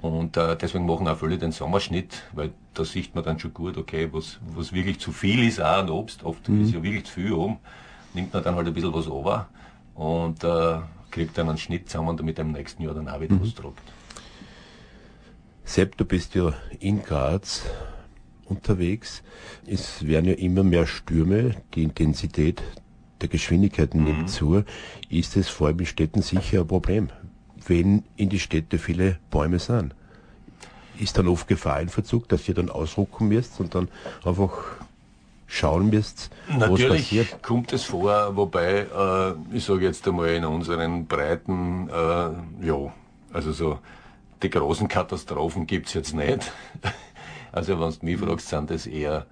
Und 0.00 0.36
äh, 0.36 0.56
deswegen 0.56 0.86
machen 0.86 1.08
auch 1.08 1.18
viele 1.18 1.38
den 1.38 1.52
Sommerschnitt, 1.52 2.22
weil 2.32 2.52
da 2.74 2.84
sieht 2.84 3.14
man 3.14 3.24
dann 3.24 3.38
schon 3.38 3.52
gut, 3.52 3.76
okay, 3.76 4.08
was, 4.12 4.38
was 4.54 4.72
wirklich 4.72 5.00
zu 5.00 5.12
viel 5.12 5.46
ist, 5.46 5.60
auch 5.60 5.78
an 5.78 5.90
Obst, 5.90 6.24
oft 6.24 6.48
ist 6.48 6.72
ja 6.72 6.82
wirklich 6.82 7.04
zu 7.04 7.12
viel 7.12 7.32
oben, 7.32 7.58
nimmt 8.14 8.32
man 8.32 8.42
dann 8.42 8.54
halt 8.54 8.66
ein 8.68 8.72
bisschen 8.72 8.94
was 8.94 9.08
over 9.08 9.48
und 9.94 10.44
äh, 10.44 10.78
kriegt 11.10 11.36
dann 11.36 11.48
einen 11.48 11.58
Schnitt 11.58 11.90
zusammen, 11.90 12.16
damit 12.16 12.38
im 12.38 12.52
nächsten 12.52 12.82
Jahr 12.84 12.94
dann 12.94 13.08
auch 13.08 13.20
wieder 13.20 13.40
was 13.40 13.54
tragt. 13.54 13.82
Sepp, 15.64 15.96
du 15.98 16.04
bist 16.04 16.34
ja 16.34 16.54
in 16.78 17.02
Graz 17.02 17.64
unterwegs. 18.50 19.22
Es 19.66 20.06
werden 20.06 20.26
ja 20.26 20.34
immer 20.34 20.62
mehr 20.64 20.86
Stürme, 20.86 21.56
die 21.74 21.82
Intensität 21.82 22.62
der 23.20 23.28
Geschwindigkeiten 23.28 24.04
nimmt 24.04 24.30
zu. 24.30 24.62
Ist 25.08 25.36
es 25.36 25.48
vor 25.48 25.68
allem 25.68 25.80
in 25.80 25.86
Städten 25.86 26.22
sicher 26.22 26.60
ein 26.60 26.66
Problem, 26.66 27.10
wenn 27.66 28.04
in 28.16 28.28
die 28.28 28.38
Städte 28.38 28.78
viele 28.78 29.18
Bäume 29.30 29.58
sind? 29.58 29.94
Ist 30.98 31.18
dann 31.18 31.28
oft 31.28 31.46
Gefahr 31.46 31.80
in 31.80 31.88
Verzug, 31.88 32.28
dass 32.28 32.48
ihr 32.48 32.54
dann 32.54 32.70
ausrucken 32.70 33.28
müsst 33.28 33.60
und 33.60 33.74
dann 33.74 33.88
einfach 34.24 34.52
schauen 35.46 35.88
müsst, 35.90 36.30
was 36.48 36.58
Natürlich 36.58 37.02
passiert? 37.02 37.42
kommt 37.42 37.72
es 37.72 37.84
vor, 37.84 38.36
wobei, 38.36 38.80
äh, 38.80 39.56
ich 39.56 39.64
sage 39.64 39.86
jetzt 39.86 40.06
einmal 40.06 40.28
in 40.28 40.44
unseren 40.44 41.06
Breiten, 41.06 41.88
äh, 41.88 42.66
ja, 42.66 42.92
also 43.32 43.52
so 43.52 43.78
die 44.42 44.50
großen 44.50 44.88
Katastrophen 44.88 45.66
gibt's 45.66 45.94
jetzt 45.94 46.14
nicht. 46.14 46.52
Also 47.52 47.78
wenn 47.80 47.90
du 47.90 47.96
mich 48.02 48.18
fragst, 48.18 48.48
sind 48.48 48.70
das 48.70 48.86
eher 48.86 49.26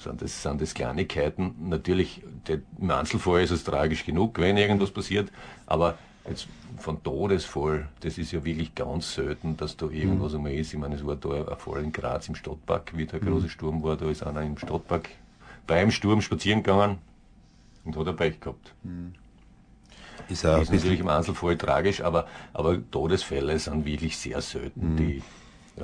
sind 0.00 0.22
das, 0.22 0.42
sind 0.42 0.60
das 0.60 0.74
Kleinigkeiten. 0.74 1.54
Natürlich, 1.68 2.22
der, 2.48 2.60
im 2.80 2.90
Einzelfall 2.90 3.42
ist 3.42 3.50
es 3.50 3.64
tragisch 3.64 4.04
genug, 4.04 4.38
wenn 4.38 4.56
irgendwas 4.56 4.90
passiert, 4.90 5.30
aber 5.66 5.98
jetzt 6.28 6.48
von 6.78 7.02
Todesfall, 7.02 7.88
das 8.00 8.16
ist 8.16 8.32
ja 8.32 8.42
wirklich 8.44 8.74
ganz 8.74 9.14
selten, 9.14 9.56
dass 9.56 9.76
da 9.76 9.86
irgendwas 9.86 10.34
einmal 10.34 10.52
ist. 10.54 10.72
Ich 10.72 10.78
meine, 10.78 10.94
es 10.94 11.04
war 11.06 11.16
da 11.16 11.28
ein 11.52 11.58
Fall 11.58 11.84
in 11.84 11.92
Graz 11.92 12.28
im 12.28 12.34
Stadtpark, 12.34 12.96
wie 12.96 13.04
der 13.04 13.20
große 13.20 13.48
Sturm 13.48 13.82
war, 13.82 13.96
da 13.96 14.08
ist 14.08 14.22
einer 14.22 14.42
im 14.42 14.56
Stadtpark 14.56 15.10
beim 15.66 15.90
Sturm 15.90 16.20
spazieren 16.22 16.62
gegangen 16.62 16.98
und 17.84 17.96
hat 17.96 18.08
ein 18.08 18.16
Pech 18.16 18.40
gehabt. 18.40 18.74
Ist 20.28 20.46
auch 20.46 20.56
ein 20.56 20.62
ist 20.62 20.72
natürlich 20.72 21.00
im 21.00 21.08
Einzelfall 21.08 21.58
tragisch, 21.58 22.00
aber, 22.02 22.26
aber 22.54 22.78
Todesfälle 22.90 23.58
sind 23.58 23.84
wirklich 23.84 24.16
sehr 24.16 24.38
Mhm. 24.38 24.42
selten. 24.42 25.22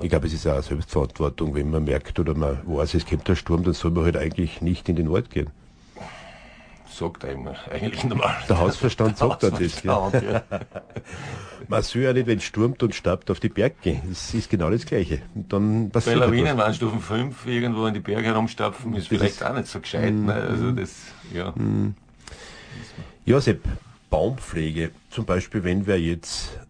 Ich 0.03 0.11
glaube, 0.11 0.27
es 0.27 0.33
ist 0.33 0.47
auch 0.47 0.53
eine 0.53 0.63
Selbstverantwortung, 0.63 1.55
wenn 1.55 1.71
man 1.71 1.85
merkt 1.85 2.19
oder 2.19 2.35
man 2.35 2.59
weiß, 2.65 2.95
es 2.95 3.07
kommt 3.07 3.27
der 3.29 3.37
Sturm, 3.37 3.65
dann 3.65 3.75
soll 3.75 3.91
man 3.91 4.05
halt 4.05 4.17
eigentlich 4.17 4.61
nicht 4.61 4.89
in 4.89 4.97
den 4.97 5.09
Ort 5.09 5.31
gehen. 5.31 5.49
sagt 6.89 7.25
einem 7.25 7.49
eigentlich 7.71 8.05
normal. 8.05 8.37
Der 8.49 8.59
Hausverstand 8.59 9.19
sagt 9.19 9.43
da 9.43 9.51
das. 9.51 9.83
Ja. 9.83 10.11
Ja. 10.11 10.43
Man 11.69 11.83
soll 11.83 12.03
ja 12.03 12.13
nicht, 12.13 12.27
wenn 12.27 12.39
es 12.39 12.45
stürmt 12.45 12.83
und 12.83 12.95
staubt, 12.95 13.31
auf 13.31 13.41
die 13.41 13.49
Berg 13.49 13.83
gehen. 13.83 14.01
Das 14.09 14.33
ist 14.35 14.49
genau 14.49 14.71
das 14.71 14.87
Gleiche. 14.87 15.21
Und 15.35 15.53
dann 15.53 15.91
Bei 15.91 16.15
Lawinen 16.15 16.57
waren 16.57 16.73
Stufen 16.73 17.01
5 17.01 17.47
irgendwo 17.47 17.87
in 17.87 17.95
die 17.95 18.01
Berge 18.01 18.29
herumstapfen, 18.29 18.95
ist 18.95 19.09
vielleicht 19.09 19.43
auch 19.43 19.55
nicht 19.55 19.67
so 19.67 19.81
gescheit. 19.81 20.15
Ne? 20.15 20.33
Also 20.33 20.71
das, 20.71 20.93
ja. 21.35 21.53
Ja, 23.25 23.41
Sepp, 23.41 23.63
Baumpflege. 24.11 24.91
Zum 25.11 25.25
Beispiel, 25.25 25.65
wenn 25.65 25.87
wir 25.87 26.01
jetzt 26.01 26.61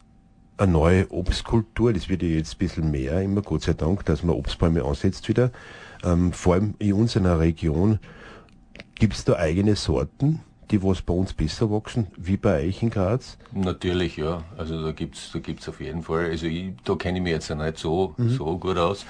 eine 0.58 0.72
neue 0.72 1.10
Obstkultur, 1.10 1.92
das 1.92 2.08
wird 2.08 2.22
ja 2.22 2.28
jetzt 2.28 2.54
ein 2.54 2.58
bisschen 2.58 2.90
mehr, 2.90 3.20
immer 3.20 3.42
Gott 3.42 3.62
sei 3.62 3.74
Dank, 3.74 4.04
dass 4.06 4.22
man 4.22 4.36
Obstbäume 4.36 4.84
ansetzt 4.84 5.28
wieder. 5.28 5.50
Ähm, 6.04 6.32
vor 6.32 6.54
allem 6.54 6.74
in 6.78 6.94
unserer 6.94 7.40
Region 7.40 7.98
gibt 8.94 9.14
es 9.14 9.24
da 9.24 9.34
eigene 9.34 9.76
Sorten, 9.76 10.40
die 10.70 10.82
was 10.82 11.02
bei 11.02 11.14
uns 11.14 11.32
besser 11.32 11.70
wachsen, 11.70 12.08
wie 12.16 12.36
bei 12.36 12.66
euch 12.66 12.82
in 12.82 12.90
Graz. 12.90 13.38
Natürlich, 13.52 14.16
ja. 14.16 14.42
Also 14.56 14.82
da 14.82 14.92
gibt's, 14.92 15.30
da 15.32 15.38
gibt's 15.38 15.68
auf 15.68 15.80
jeden 15.80 16.02
Fall. 16.02 16.26
Also 16.30 16.46
ich, 16.46 16.72
da 16.84 16.94
kenne 16.96 17.18
ich 17.18 17.22
mich 17.22 17.32
jetzt 17.32 17.48
ja 17.48 17.54
nicht 17.54 17.78
so, 17.78 18.14
so 18.18 18.58
gut 18.58 18.78
aus. 18.78 19.06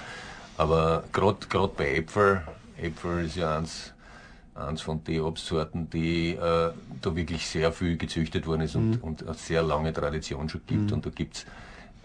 Aber 0.58 1.04
gerade 1.12 1.38
gerade 1.48 1.72
bei 1.76 1.96
Äpfel, 1.96 2.42
Äpfel 2.80 3.24
ist 3.24 3.36
ja 3.36 3.58
eins, 3.58 3.92
eins 4.56 4.82
von 4.82 5.02
den 5.04 5.20
Obstsorten, 5.20 5.90
die 5.90 6.30
äh, 6.32 6.70
da 7.02 7.16
wirklich 7.16 7.46
sehr 7.46 7.72
viel 7.72 7.96
gezüchtet 7.96 8.46
worden 8.46 8.62
ist 8.62 8.76
und, 8.76 9.02
und 9.02 9.22
eine 9.26 9.34
sehr 9.34 9.62
lange 9.62 9.92
Tradition 9.92 10.48
schon 10.48 10.62
gibt. 10.66 10.92
Und 10.92 11.06
da 11.06 11.10
gibt's 11.10 11.44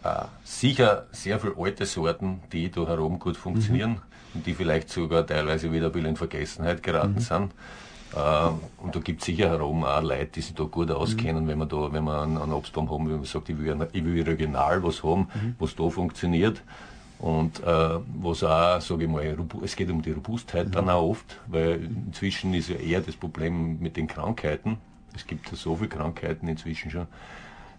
äh, 0.04 0.26
sicher 0.44 1.06
sehr 1.12 1.40
viele 1.40 1.56
alte 1.58 1.86
Sorten, 1.86 2.42
die 2.52 2.70
da 2.70 2.88
herum 2.88 3.20
gut 3.20 3.38
funktionieren 3.38 4.02
und 4.34 4.46
die 4.46 4.54
vielleicht 4.54 4.90
sogar 4.90 5.26
teilweise 5.26 5.72
wieder 5.72 5.88
ein 5.88 5.92
bisschen 5.92 6.10
in 6.10 6.16
Vergessenheit 6.16 6.84
geraten 6.84 7.20
sind. 7.20 7.52
Ähm, 8.16 8.60
und 8.78 8.96
da 8.96 9.00
gibt 9.00 9.22
es 9.22 9.26
sicher 9.26 9.50
herum 9.50 9.84
auch 9.86 10.02
Leute, 10.02 10.28
die 10.28 10.42
sich 10.42 10.54
da 10.54 10.64
gut 10.66 10.92
auskennen, 10.92 11.48
wenn 11.48 11.58
man 11.58 11.70
da, 11.70 11.92
wenn 11.94 12.04
man 12.04 12.24
einen, 12.24 12.38
einen 12.38 12.54
Obstbaum 12.54 12.90
haben, 12.92 13.08
wenn 13.10 13.18
man 13.18 13.26
sagt, 13.26 13.50
ich 13.50 13.58
will, 13.58 13.88
ich 13.94 14.04
will 14.04 14.24
regional 14.24 14.84
was 14.84 15.04
haben, 15.04 15.28
was 15.60 15.76
da 15.76 15.90
funktioniert. 15.90 16.62
Und 17.22 17.60
äh, 17.60 18.00
was 18.20 18.44
auch, 18.44 18.82
sage 18.82 19.04
ich 19.04 19.10
mal, 19.10 19.38
es 19.64 19.76
geht 19.76 19.92
um 19.92 20.02
die 20.02 20.12
Robustheit 20.12 20.74
dann 20.74 20.90
auch 20.90 21.08
oft, 21.08 21.40
weil 21.46 21.84
inzwischen 22.08 22.52
ist 22.56 22.70
ja 22.70 22.78
eher 22.78 23.02
das 23.02 23.16
Problem 23.16 23.78
mit 23.80 23.96
den 23.96 24.08
Krankheiten. 24.08 24.78
Es 25.16 25.28
gibt 25.28 25.52
ja 25.52 25.56
so 25.56 25.76
viele 25.76 25.90
Krankheiten 25.90 26.48
inzwischen 26.48 26.90
schon 26.90 27.06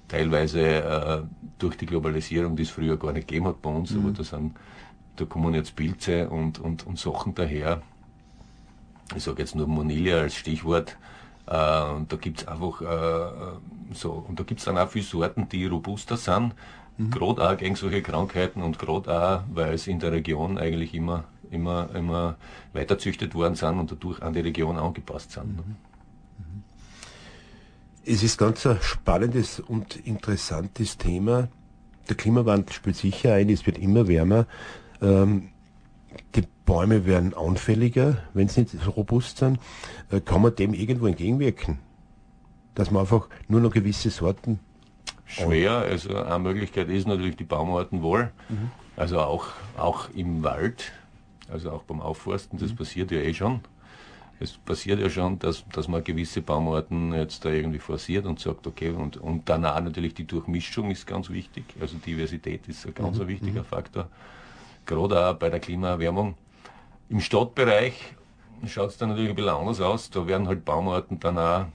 teilweise 0.06 0.60
äh, 0.60 1.22
durch 1.58 1.76
die 1.76 1.86
Globalisierung, 1.86 2.54
die 2.54 2.62
es 2.62 2.70
früher 2.70 2.96
gar 2.96 3.12
nicht 3.12 3.26
gegeben 3.26 3.48
hat 3.48 3.60
bei 3.60 3.70
uns, 3.70 3.92
aber 3.96 4.12
da 4.12 4.22
sind, 4.22 4.54
da 5.16 5.24
kommen 5.24 5.54
jetzt 5.54 5.74
Pilze 5.74 6.28
und, 6.28 6.60
und, 6.60 6.86
und 6.86 7.00
Sachen 7.00 7.34
daher. 7.34 7.82
Ich 9.16 9.24
sage 9.24 9.42
jetzt 9.42 9.56
nur 9.56 9.66
Monilia 9.66 10.18
als 10.18 10.36
Stichwort. 10.36 10.96
Äh, 11.46 11.82
und 11.94 12.12
da 12.12 12.16
gibt's 12.16 12.46
einfach 12.46 12.80
äh, 12.80 13.94
so, 13.94 14.24
und 14.28 14.38
da 14.38 14.44
gibt's 14.44 14.66
dann 14.66 14.78
auch 14.78 14.88
viele 14.88 15.04
Sorten, 15.04 15.48
die 15.48 15.66
robuster 15.66 16.16
sind, 16.16 16.54
gerade 17.10 17.48
auch 17.48 17.56
gegen 17.56 17.76
solche 17.76 18.02
Krankheiten 18.02 18.62
und 18.62 18.78
gerade 18.78 19.10
auch, 19.12 19.42
weil 19.52 19.74
es 19.74 19.86
in 19.86 19.98
der 19.98 20.12
Region 20.12 20.58
eigentlich 20.58 20.94
immer, 20.94 21.24
immer, 21.50 21.88
immer 21.94 22.36
weiterzüchtet 22.72 23.34
worden 23.34 23.54
sind 23.54 23.78
und 23.78 23.90
dadurch 23.90 24.22
an 24.22 24.32
die 24.32 24.40
Region 24.40 24.78
angepasst 24.78 25.32
sind. 25.32 25.56
ne? 25.56 25.62
Es 28.04 28.24
ist 28.24 28.36
ganz 28.36 28.66
ein 28.66 28.78
spannendes 28.80 29.60
und 29.60 29.94
interessantes 29.94 30.98
Thema. 30.98 31.48
Der 32.08 32.16
Klimawandel 32.16 32.72
spielt 32.72 32.96
sicher 32.96 33.34
ein, 33.34 33.48
es 33.48 33.64
wird 33.64 33.78
immer 33.78 34.08
wärmer. 34.08 34.46
Ähm, 35.00 35.50
die 36.34 36.42
Bäume 36.66 37.06
werden 37.06 37.32
anfälliger, 37.32 38.18
wenn 38.34 38.48
sie 38.48 38.62
nicht 38.62 38.74
so 38.82 38.90
robust 38.90 39.38
sind. 39.38 39.60
Äh, 40.10 40.20
kann 40.20 40.42
man 40.42 40.56
dem 40.56 40.74
irgendwo 40.74 41.06
entgegenwirken? 41.06 41.78
Dass 42.74 42.90
man 42.90 43.02
einfach 43.02 43.28
nur 43.46 43.60
noch 43.60 43.72
gewisse 43.72 44.10
Sorten. 44.10 44.58
Schwer. 45.32 45.72
Also 45.72 46.16
eine 46.16 46.38
Möglichkeit 46.38 46.88
ist 46.88 47.06
natürlich 47.06 47.36
die 47.36 47.44
Baumartenwahl. 47.44 48.32
Also 48.96 49.20
auch, 49.20 49.46
auch 49.76 50.10
im 50.14 50.42
Wald, 50.42 50.92
also 51.50 51.70
auch 51.70 51.82
beim 51.82 52.00
Aufforsten, 52.00 52.58
das 52.58 52.74
passiert 52.74 53.10
ja 53.10 53.18
eh 53.18 53.34
schon. 53.34 53.60
Es 54.38 54.52
passiert 54.52 54.98
ja 54.98 55.08
schon, 55.08 55.38
dass, 55.38 55.64
dass 55.72 55.86
man 55.86 56.02
gewisse 56.02 56.42
Baumarten 56.42 57.14
jetzt 57.14 57.44
da 57.44 57.50
irgendwie 57.50 57.78
forciert 57.78 58.26
und 58.26 58.40
sagt, 58.40 58.66
okay, 58.66 58.90
und, 58.90 59.16
und 59.16 59.48
danach 59.48 59.80
natürlich 59.80 60.14
die 60.14 60.26
Durchmischung 60.26 60.90
ist 60.90 61.06
ganz 61.06 61.30
wichtig. 61.30 61.64
Also 61.80 61.96
Diversität 61.98 62.66
ist 62.66 62.84
ein 62.86 62.94
ganz 62.94 63.20
ein 63.20 63.28
wichtiger 63.28 63.62
Faktor. 63.62 64.08
Gerade 64.84 65.28
auch 65.28 65.34
bei 65.34 65.48
der 65.48 65.60
Klimaerwärmung. 65.60 66.34
Im 67.08 67.20
Stadtbereich 67.20 68.14
schaut 68.66 68.90
es 68.90 68.98
dann 68.98 69.10
natürlich 69.10 69.30
ein 69.30 69.36
bisschen 69.36 69.50
anders 69.50 69.80
aus. 69.80 70.10
Da 70.10 70.26
werden 70.26 70.48
halt 70.48 70.64
Baumarten 70.64 71.20
dann 71.20 71.38
auch 71.38 71.66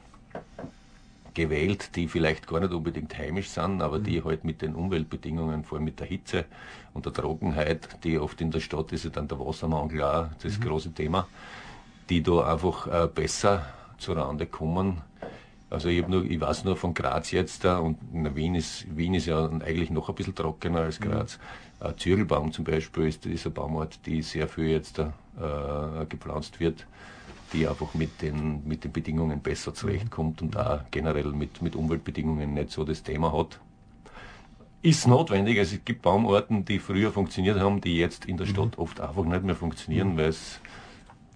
gewählt, 1.38 1.96
die 1.96 2.08
vielleicht 2.08 2.48
gar 2.48 2.60
nicht 2.60 2.74
unbedingt 2.74 3.16
heimisch 3.16 3.50
sind, 3.50 3.84
aber 3.84 4.00
die 4.00 4.24
halt 4.24 4.44
mit 4.44 4.64
den 4.64 4.74
Umweltbedingungen, 4.74 5.64
vor 5.64 5.78
allem 5.78 5.86
mit 5.86 6.00
der 6.00 6.08
Hitze 6.08 6.46
und 6.94 7.06
der 7.06 7.14
Trockenheit, 7.14 8.04
die 8.04 8.18
oft 8.18 8.42
in 8.42 8.50
der 8.50 8.60
Stadt 8.60 8.92
ist 8.92 9.06
ja 9.06 9.12
dann 9.12 9.28
der 9.28 9.40
Wassermangel 9.40 10.02
auch 10.02 10.30
das 10.42 10.60
große 10.60 10.94
Thema, 10.94 11.28
die 12.10 12.24
da 12.24 12.52
einfach 12.52 12.88
äh, 12.88 13.08
besser 13.08 13.68
zurande 14.00 14.48
kommen 14.48 15.02
Also 15.70 15.90
ich, 15.90 16.08
nur, 16.08 16.24
ich 16.24 16.42
weiß 16.42 16.64
nur 16.64 16.76
von 16.76 16.94
Graz 16.96 17.30
jetzt 17.32 17.64
da 17.64 17.78
und 17.78 17.98
na, 18.12 18.36
Wien, 18.36 18.56
ist, 18.56 18.88
Wien 18.98 19.14
ist 19.14 19.28
ja 19.28 19.46
eigentlich 19.46 19.92
noch 19.92 20.10
ein 20.10 20.16
bisschen 20.16 20.34
trockener 20.34 20.82
als 20.82 21.00
Graz. 21.00 21.38
Mhm. 21.80 21.98
Zürgelbaum 21.98 22.52
zum 22.52 22.66
Beispiel 22.66 23.08
ist, 23.08 23.28
ist 23.28 23.46
eine 23.46 23.54
Baumart, 23.54 24.00
die 24.08 24.24
sehr 24.24 24.48
viel 24.48 24.70
jetzt 24.70 24.98
da, 24.98 25.14
äh, 25.40 26.06
gepflanzt 26.08 26.60
wird, 26.60 26.88
die 27.54 27.68
einfach 27.68 27.94
mit 27.94 28.22
den, 28.22 28.68
mit 28.68 28.84
den 28.84 28.92
Bedingungen 28.92 29.42
besser 29.42 29.74
zurechtkommt 29.74 30.42
und 30.42 30.58
auch 30.58 30.82
generell 30.92 31.32
mit, 31.32 31.62
mit 31.62 31.76
Umweltbedingungen 31.76 32.54
nicht 32.54 32.72
so 32.72 32.84
das 32.84 33.04
Thema 33.04 33.32
hat. 33.32 33.60
Ist 34.82 35.08
notwendig, 35.08 35.58
also 35.60 35.76
es 35.76 35.86
gibt 35.86 36.02
Baumarten, 36.02 36.64
die 36.64 36.80
früher 36.80 37.12
funktioniert 37.12 37.60
haben, 37.60 37.82
die 37.82 37.98
jetzt 37.98 38.26
in 38.26 38.38
der 38.38 38.46
Stadt 38.46 38.78
oft 38.78 39.02
einfach 39.02 39.24
nicht 39.24 39.44
mehr 39.44 39.56
funktionieren, 39.56 40.18
weil 40.18 40.30
es 40.30 40.60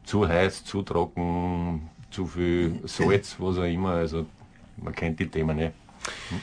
zu 0.03 0.27
heiß, 0.27 0.63
zu 0.63 0.83
trocken, 0.83 1.89
zu 2.11 2.27
viel 2.27 2.79
Salz, 2.85 3.37
was 3.39 3.57
auch 3.57 3.63
immer. 3.63 3.91
Also 3.91 4.25
man 4.77 4.93
kennt 4.93 5.19
die 5.19 5.27
Themen 5.27 5.57
nicht. 5.57 5.73
Hm? 6.29 6.41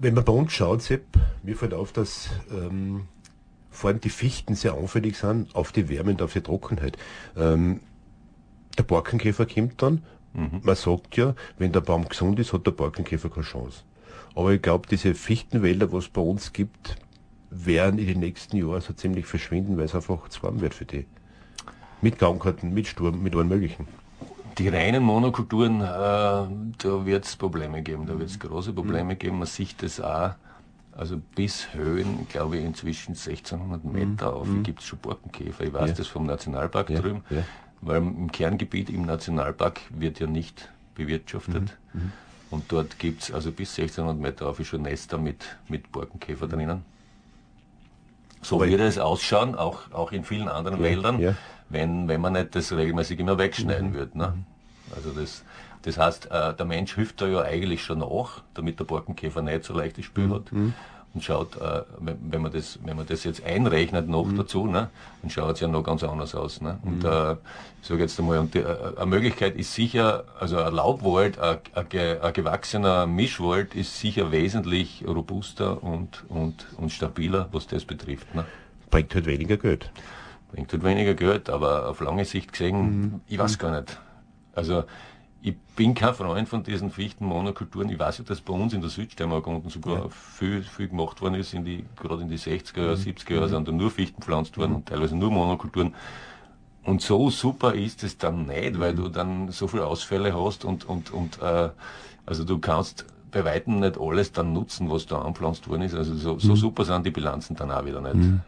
Wenn 0.00 0.14
man 0.14 0.24
bei 0.24 0.32
uns 0.32 0.52
schaut, 0.52 0.82
Sepp, 0.82 1.06
mir 1.42 1.56
fällt 1.56 1.74
auf, 1.74 1.92
dass 1.92 2.30
ähm, 2.52 3.08
vor 3.78 3.90
allem 3.90 4.00
die 4.00 4.10
Fichten 4.10 4.56
sehr 4.56 4.74
anfällig 4.74 5.16
sind 5.16 5.54
auf 5.54 5.70
die 5.70 5.88
Wärme 5.88 6.10
und 6.10 6.20
auf 6.20 6.32
die 6.32 6.40
Trockenheit. 6.40 6.98
Ähm, 7.36 7.80
der 8.76 8.82
Borkenkäfer 8.82 9.46
kommt 9.46 9.80
dann. 9.80 10.02
Mhm. 10.32 10.60
Man 10.62 10.74
sagt 10.74 11.16
ja, 11.16 11.34
wenn 11.58 11.70
der 11.70 11.80
Baum 11.80 12.08
gesund 12.08 12.40
ist, 12.40 12.52
hat 12.52 12.66
der 12.66 12.72
Borkenkäfer 12.72 13.30
keine 13.30 13.46
Chance. 13.46 13.84
Aber 14.34 14.50
ich 14.52 14.60
glaube, 14.60 14.88
diese 14.90 15.14
Fichtenwälder, 15.14 15.92
was 15.92 16.04
es 16.04 16.10
bei 16.10 16.20
uns 16.20 16.52
gibt, 16.52 16.96
werden 17.50 18.00
in 18.00 18.08
den 18.08 18.18
nächsten 18.18 18.56
Jahren 18.56 18.80
so 18.80 18.92
ziemlich 18.92 19.26
verschwinden, 19.26 19.76
weil 19.76 19.84
es 19.84 19.94
einfach 19.94 20.28
zu 20.28 20.42
warm 20.42 20.60
wird 20.60 20.74
für 20.74 20.84
die. 20.84 21.06
Mit 22.02 22.18
Krankheiten, 22.18 22.74
mit 22.74 22.88
Sturm, 22.88 23.22
mit 23.22 23.34
allem 23.36 23.48
Möglichen. 23.48 23.86
Die 24.58 24.68
reinen 24.68 25.04
Monokulturen, 25.04 25.80
äh, 25.80 25.84
da 25.84 27.06
wird 27.06 27.26
es 27.26 27.36
Probleme 27.36 27.82
geben, 27.82 28.06
da 28.06 28.18
wird 28.18 28.28
es 28.28 28.40
große 28.40 28.72
Probleme 28.72 29.14
mhm. 29.14 29.18
geben. 29.18 29.38
Man 29.38 29.46
sieht 29.46 29.82
das 29.84 30.00
auch, 30.00 30.32
also 30.98 31.16
bis 31.16 31.72
Höhen, 31.72 32.26
glaube 32.28 32.58
ich, 32.58 32.64
inzwischen 32.64 33.12
1600 33.12 33.84
Meter 33.84 34.30
mhm. 34.30 34.36
auf 34.36 34.46
mhm. 34.46 34.62
gibt 34.62 34.80
es 34.80 34.86
schon 34.86 34.98
Borkenkäfer. 34.98 35.64
Ich 35.64 35.72
weiß 35.72 35.90
ja. 35.90 35.96
das 35.96 36.06
vom 36.06 36.26
Nationalpark 36.26 36.90
ja. 36.90 37.00
drüben, 37.00 37.22
ja. 37.30 37.42
weil 37.80 37.98
im 37.98 38.30
Kerngebiet 38.30 38.90
im 38.90 39.06
Nationalpark 39.06 39.80
wird 39.90 40.20
ja 40.20 40.26
nicht 40.26 40.70
bewirtschaftet. 40.94 41.76
Mhm. 41.92 42.00
mhm. 42.00 42.12
Und 42.50 42.72
dort 42.72 42.98
gibt 42.98 43.24
es 43.24 43.30
also 43.30 43.52
bis 43.52 43.78
1600 43.78 44.18
Meter 44.18 44.48
auf 44.48 44.64
schon 44.66 44.80
Nester 44.80 45.18
mit, 45.18 45.44
mit 45.68 45.92
Borkenkäfer 45.92 46.46
mhm. 46.46 46.50
drinnen. 46.50 46.84
So 48.40 48.60
wird 48.60 48.80
es 48.80 48.98
ausschauen, 48.98 49.54
auch, 49.54 49.90
auch 49.92 50.12
in 50.12 50.24
vielen 50.24 50.48
anderen 50.48 50.82
Wäldern 50.82 51.34
wenn, 51.68 52.08
wenn 52.08 52.20
man 52.20 52.32
nicht 52.32 52.54
das 52.54 52.72
regelmäßig 52.72 53.18
immer 53.20 53.38
wegschneiden 53.38 53.90
mhm. 53.90 53.94
würde. 53.94 54.18
Ne? 54.18 54.34
Also 54.94 55.10
das, 55.10 55.44
das 55.82 55.98
heißt, 55.98 56.30
äh, 56.30 56.54
der 56.54 56.66
Mensch 56.66 56.94
hilft 56.94 57.20
da 57.20 57.26
ja 57.26 57.42
eigentlich 57.42 57.82
schon 57.82 57.98
nach, 57.98 58.42
damit 58.54 58.78
der 58.78 58.84
Borkenkäfer 58.84 59.42
nicht 59.42 59.64
so 59.64 59.74
leichtes 59.74 60.04
Spiel 60.04 60.26
mhm. 60.26 60.34
hat. 60.34 60.52
Und 61.14 61.24
schaut, 61.24 61.56
äh, 61.56 61.82
wenn, 62.00 62.42
man 62.42 62.52
das, 62.52 62.78
wenn 62.84 62.96
man 62.96 63.06
das 63.06 63.24
jetzt 63.24 63.42
einrechnet 63.42 64.08
noch 64.08 64.26
mhm. 64.26 64.36
dazu, 64.36 64.66
ne, 64.66 64.90
dann 65.22 65.30
schaut 65.30 65.54
es 65.54 65.60
ja 65.60 65.68
noch 65.68 65.82
ganz 65.82 66.04
anders 66.04 66.34
aus. 66.34 66.60
Ne? 66.60 66.78
Und 66.82 67.02
mhm. 67.02 67.08
äh, 67.08 67.32
ich 67.80 67.88
sage 67.88 68.02
jetzt 68.02 68.18
einmal, 68.18 68.46
die, 68.46 68.58
äh, 68.58 68.76
eine 68.96 69.06
Möglichkeit 69.06 69.56
ist 69.56 69.74
sicher, 69.74 70.24
also 70.38 70.58
ein 70.58 70.74
Laubwald, 70.74 71.38
ein, 71.38 71.58
ein, 71.74 71.86
ein 72.22 72.32
gewachsener 72.34 73.06
Mischwald 73.06 73.74
ist 73.74 73.98
sicher 73.98 74.30
wesentlich 74.32 75.02
robuster 75.06 75.82
und, 75.82 76.24
und, 76.28 76.66
und 76.76 76.92
stabiler, 76.92 77.48
was 77.52 77.66
das 77.66 77.84
betrifft. 77.84 78.34
Ne? 78.34 78.44
Bringt 78.90 79.14
halt 79.14 79.26
weniger 79.26 79.56
Geld 79.56 79.90
bringt 80.50 80.72
halt 80.72 80.82
weniger 80.82 81.14
Geld, 81.14 81.50
aber 81.50 81.88
auf 81.88 82.00
lange 82.00 82.24
Sicht 82.24 82.52
gesehen, 82.52 83.00
mhm. 83.00 83.20
ich 83.26 83.38
weiß 83.38 83.58
gar 83.58 83.78
nicht. 83.78 84.00
Also 84.54 84.84
ich 85.40 85.56
bin 85.76 85.94
kein 85.94 86.14
Freund 86.14 86.48
von 86.48 86.62
diesen 86.62 86.90
Fichtenmonokulturen. 86.90 87.88
Ich 87.90 87.98
weiß 87.98 88.18
ja, 88.18 88.24
dass 88.24 88.40
bei 88.40 88.52
uns 88.52 88.72
in 88.72 88.80
der 88.80 88.90
Südsteiermark 88.90 89.46
unten 89.46 89.70
sogar 89.70 90.04
ja. 90.04 90.08
viel, 90.08 90.62
viel 90.62 90.88
gemacht 90.88 91.22
worden 91.22 91.34
ist, 91.34 91.54
in 91.54 91.64
die, 91.64 91.84
gerade 91.96 92.22
in 92.22 92.28
die 92.28 92.38
60er 92.38 92.80
Jahre, 92.80 92.96
mhm. 92.96 93.02
70er 93.02 93.34
Jahre 93.34 93.46
mhm. 93.46 93.50
sind 93.50 93.68
da 93.68 93.72
nur 93.72 93.90
Fichten 93.90 94.22
pflanzt 94.22 94.56
worden 94.56 94.70
mhm. 94.70 94.76
und 94.76 94.86
teilweise 94.86 95.16
nur 95.16 95.30
Monokulturen. 95.30 95.94
Und 96.82 97.02
so 97.02 97.30
super 97.30 97.74
ist 97.74 98.02
es 98.02 98.18
dann 98.18 98.46
nicht, 98.46 98.80
weil 98.80 98.94
du 98.94 99.08
dann 99.08 99.50
so 99.50 99.68
viele 99.68 99.86
Ausfälle 99.86 100.34
hast 100.34 100.64
und, 100.64 100.88
und, 100.88 101.12
und 101.12 101.40
äh, 101.40 101.70
also 102.26 102.44
du 102.44 102.58
kannst 102.58 103.04
bei 103.30 103.44
weitem 103.44 103.80
nicht 103.80 103.98
alles 104.00 104.32
dann 104.32 104.52
nutzen, 104.52 104.90
was 104.90 105.06
da 105.06 105.20
anpflanzt 105.20 105.68
worden 105.68 105.82
ist. 105.82 105.94
Also 105.94 106.14
so, 106.14 106.38
so 106.38 106.52
mhm. 106.52 106.56
super 106.56 106.84
sind 106.84 107.06
die 107.06 107.10
Bilanzen 107.10 107.54
dann 107.56 107.70
auch 107.70 107.84
wieder 107.84 108.00
nicht. 108.00 108.14
Mhm. 108.14 108.40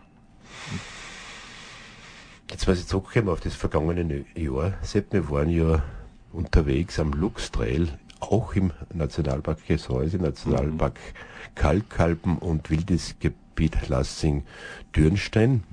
Jetzt, 2.51 2.67
was 2.67 2.81
ich 2.81 2.87
zurückkomme 2.87 3.31
auf 3.31 3.41
das 3.41 3.55
vergangene 3.55 4.25
Jahr, 4.35 4.73
Sepp, 4.83 5.13
wir 5.13 5.31
waren 5.31 5.51
ja 5.51 5.83
unterwegs 6.33 6.99
am 6.99 7.13
Lux 7.13 7.51
Trail, 7.51 7.89
auch 8.21 8.55
im 8.55 8.73
Nationalpark 8.93 9.67
Gesäuse, 9.67 10.19
Nationalpark 10.19 10.95
mhm. 10.95 11.55
Kalkalpen 11.55 12.39
und 12.39 12.71
Wildes 12.71 13.17
Gebiet 13.19 13.89
Lassing-Dürnstein. 13.89 15.65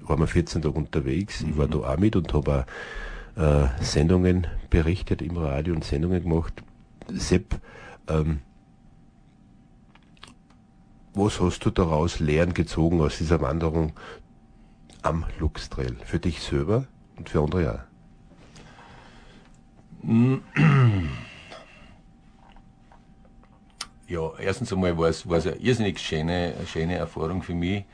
Waren 0.00 0.20
wir 0.20 0.26
14 0.26 0.62
Tage 0.62 0.74
unterwegs. 0.74 1.42
Mhm. 1.42 1.50
Ich 1.50 1.56
war 1.58 1.66
mhm. 1.66 1.70
da 1.70 1.78
auch 1.78 1.98
mit 1.98 2.16
und 2.16 2.32
habe 2.32 2.64
auch 3.36 3.38
äh, 3.38 3.68
Sendungen 3.80 4.46
berichtet 4.68 5.22
im 5.22 5.36
Radio 5.36 5.74
und 5.74 5.84
Sendungen 5.84 6.22
gemacht. 6.22 6.62
Sepp, 7.08 7.60
ähm, 8.08 8.40
was 11.14 11.40
hast 11.40 11.64
du 11.64 11.70
daraus 11.70 12.20
Lehren 12.20 12.54
gezogen 12.54 13.00
aus 13.00 13.18
dieser 13.18 13.40
Wanderung 13.40 13.92
am 15.02 15.24
Luxtrail? 15.38 15.96
Für 16.04 16.18
dich 16.18 16.40
selber 16.40 16.86
und 17.16 17.28
für 17.28 17.42
andere 17.42 17.62
ja? 17.62 17.87
Ja, 24.08 24.32
erstens 24.38 24.72
einmal 24.72 24.96
war 24.96 25.10
es, 25.10 25.26
eine 25.26 25.56
irrsinnig 25.56 25.98
schöne, 25.98 26.54
schöne 26.66 26.96
Erfahrung 26.96 27.42
für 27.42 27.52
mich. 27.52 27.84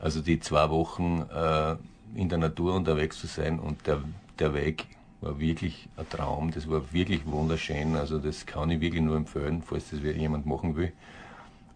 Also 0.00 0.20
die 0.20 0.40
zwei 0.40 0.68
Wochen 0.70 1.24
äh, 1.32 1.76
in 2.20 2.28
der 2.28 2.38
Natur 2.38 2.74
unterwegs 2.74 3.20
zu 3.20 3.28
sein 3.28 3.60
und 3.60 3.86
der, 3.86 4.02
der 4.40 4.54
Weg 4.54 4.86
war 5.20 5.38
wirklich 5.38 5.88
ein 5.96 6.08
Traum. 6.08 6.50
Das 6.50 6.68
war 6.68 6.92
wirklich 6.92 7.26
wunderschön. 7.26 7.94
Also 7.94 8.18
das 8.18 8.44
kann 8.44 8.70
ich 8.70 8.80
wirklich 8.80 9.02
nur 9.02 9.16
empfehlen, 9.16 9.62
falls 9.62 9.90
das 9.90 10.00
jemand 10.00 10.46
machen 10.46 10.74
will. 10.74 10.92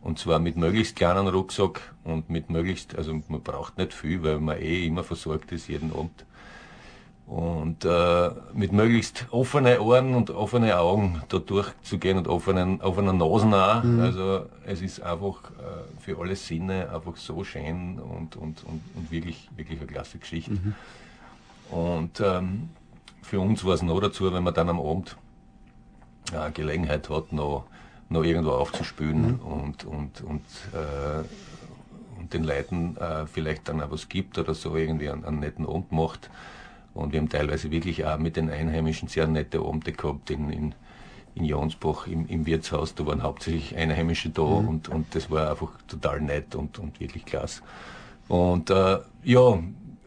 Und 0.03 0.19
zwar 0.19 0.41
mit 0.41 0.57
möglichst 0.57 0.97
kleinen 0.97 1.29
Rucksack 1.29 1.95
und 2.03 2.29
mit 2.29 2.51
möglichst, 2.51 2.97
also 2.97 3.21
man 3.29 3.43
braucht 3.43 3.79
nicht 3.79 3.93
viel, 3.93 4.23
weil 4.25 4.41
man 4.41 4.59
eh 4.59 4.87
immer 4.87 5.05
versorgt 5.05 5.53
ist 5.53 5.69
jeden 5.69 5.93
Abend. 5.93 6.25
Und 7.31 7.85
äh, 7.85 8.31
mit 8.55 8.73
möglichst 8.73 9.27
offenen 9.31 9.79
Ohren 9.79 10.17
und 10.17 10.31
offenen 10.31 10.73
Augen 10.73 11.23
da 11.29 11.39
durchzugehen 11.39 12.19
und 12.19 12.27
offenen, 12.27 12.81
offenen 12.81 13.19
Nasen 13.19 13.55
auch. 13.55 13.85
Mhm. 13.85 14.01
Also 14.01 14.47
es 14.67 14.83
ist 14.83 15.01
einfach 15.01 15.51
äh, 15.53 16.01
für 16.01 16.19
alle 16.19 16.35
Sinne 16.35 16.93
einfach 16.93 17.17
so 17.17 17.45
schön 17.45 18.01
und, 18.01 18.35
und, 18.35 18.65
und, 18.65 18.83
und 18.95 19.11
wirklich, 19.13 19.49
wirklich 19.55 19.79
eine 19.79 19.87
klasse 19.87 20.19
Geschichte. 20.19 20.51
Mhm. 20.51 20.75
Und 21.71 22.21
ähm, 22.21 22.71
für 23.23 23.39
uns 23.39 23.65
war 23.65 23.75
es 23.75 23.83
noch 23.83 24.01
dazu, 24.01 24.33
wenn 24.33 24.43
man 24.43 24.53
dann 24.53 24.69
am 24.69 24.81
Abend 24.81 25.17
äh, 26.33 26.51
Gelegenheit 26.51 27.09
hat, 27.11 27.33
noch 27.33 27.65
noch 28.11 28.25
irgendwo 28.25 28.51
aufzuspülen 28.51 29.39
mhm. 29.39 29.41
und, 29.41 29.85
und, 29.85 30.21
und, 30.23 30.43
äh, 30.73 32.19
und 32.19 32.35
den 32.35 32.45
Leuten 32.45 32.97
äh, 32.97 33.27
vielleicht 33.27 33.69
dann 33.69 33.81
auch 33.81 33.93
was 33.93 34.09
gibt 34.09 34.37
oder 34.37 34.53
so 34.53 34.77
irgendwie 34.77 35.09
einen, 35.09 35.25
einen 35.25 35.39
netten 35.39 35.67
Abend 35.67 35.93
macht. 35.93 36.29
Und 36.95 37.13
wir 37.13 37.21
haben 37.21 37.29
teilweise 37.29 37.71
wirklich 37.71 38.05
auch 38.05 38.19
mit 38.19 38.37
den 38.37 38.51
Einheimischen 38.51 39.09
sehr 39.09 39.27
nette 39.27 39.61
Abende 39.61 39.93
gehabt 39.93 40.31
in, 40.31 40.51
in, 40.51 40.75
in 41.35 41.45
Jonsbach 41.45 42.07
im, 42.07 42.27
im 42.27 42.47
Wirtshaus. 42.47 42.95
Da 42.95 43.07
waren 43.07 43.23
hauptsächlich 43.23 43.77
Einheimische 43.77 44.31
da 44.31 44.43
mhm. 44.43 44.69
und, 44.69 44.89
und 44.89 45.15
das 45.15 45.31
war 45.31 45.51
einfach 45.51 45.71
total 45.87 46.21
nett 46.21 46.55
und, 46.55 46.79
und 46.79 47.01
wirklich 47.01 47.25
klasse. 47.25 47.63
Und 48.29 48.71
äh, 48.71 48.99
ja, 49.23 49.59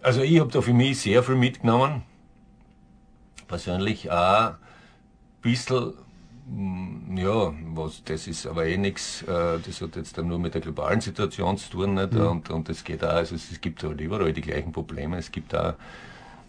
also 0.01 0.21
ich 0.21 0.39
habe 0.39 0.51
da 0.51 0.61
für 0.61 0.73
mich 0.73 0.99
sehr 0.99 1.23
viel 1.23 1.35
mitgenommen. 1.35 2.03
Persönlich 3.47 4.11
auch 4.11 4.51
ein 4.51 4.55
bisschen 5.41 5.93
Mm, 6.45 7.17
ja, 7.17 7.53
was, 7.73 8.03
das 8.03 8.27
ist 8.27 8.45
aber 8.47 8.65
eh 8.65 8.77
nichts, 8.77 9.21
äh, 9.23 9.59
das 9.65 9.81
hat 9.81 9.95
jetzt 9.95 10.17
dann 10.17 10.27
nur 10.27 10.39
mit 10.39 10.53
der 10.53 10.61
globalen 10.61 10.99
Situation 10.99 11.57
zu 11.57 11.69
tun, 11.71 11.93
nicht? 11.93 12.13
Mhm. 12.13 12.27
Und, 12.27 12.49
und 12.49 12.69
es 12.69 12.83
geht 12.83 13.03
auch, 13.03 13.09
also 13.09 13.35
es, 13.35 13.61
gibt 13.61 13.83
halt 13.83 14.01
überall 14.01 14.33
die 14.33 14.41
gleichen 14.41 14.71
Probleme. 14.71 15.17
Es 15.17 15.31
gibt 15.31 15.53
da, 15.53 15.75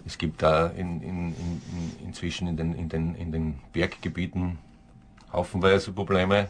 es 0.06 0.18
gibt 0.18 0.42
da 0.42 0.68
in, 0.68 1.00
in, 1.00 1.28
in, 1.28 1.62
inzwischen 2.04 2.48
in 2.48 2.56
den, 2.56 2.74
in, 2.74 2.88
den, 2.88 3.14
in 3.14 3.32
den 3.32 3.58
Berggebieten 3.72 4.58
haufenweise 5.32 5.92
Probleme 5.92 6.48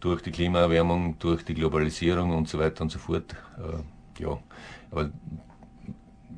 durch 0.00 0.22
die 0.22 0.30
Klimaerwärmung, 0.30 1.18
durch 1.18 1.44
die 1.44 1.54
Globalisierung 1.54 2.36
und 2.36 2.48
so 2.48 2.58
weiter 2.58 2.82
und 2.82 2.90
so 2.90 2.98
fort. 2.98 3.34
Äh, 3.58 4.22
ja, 4.22 4.38
aber 4.90 5.10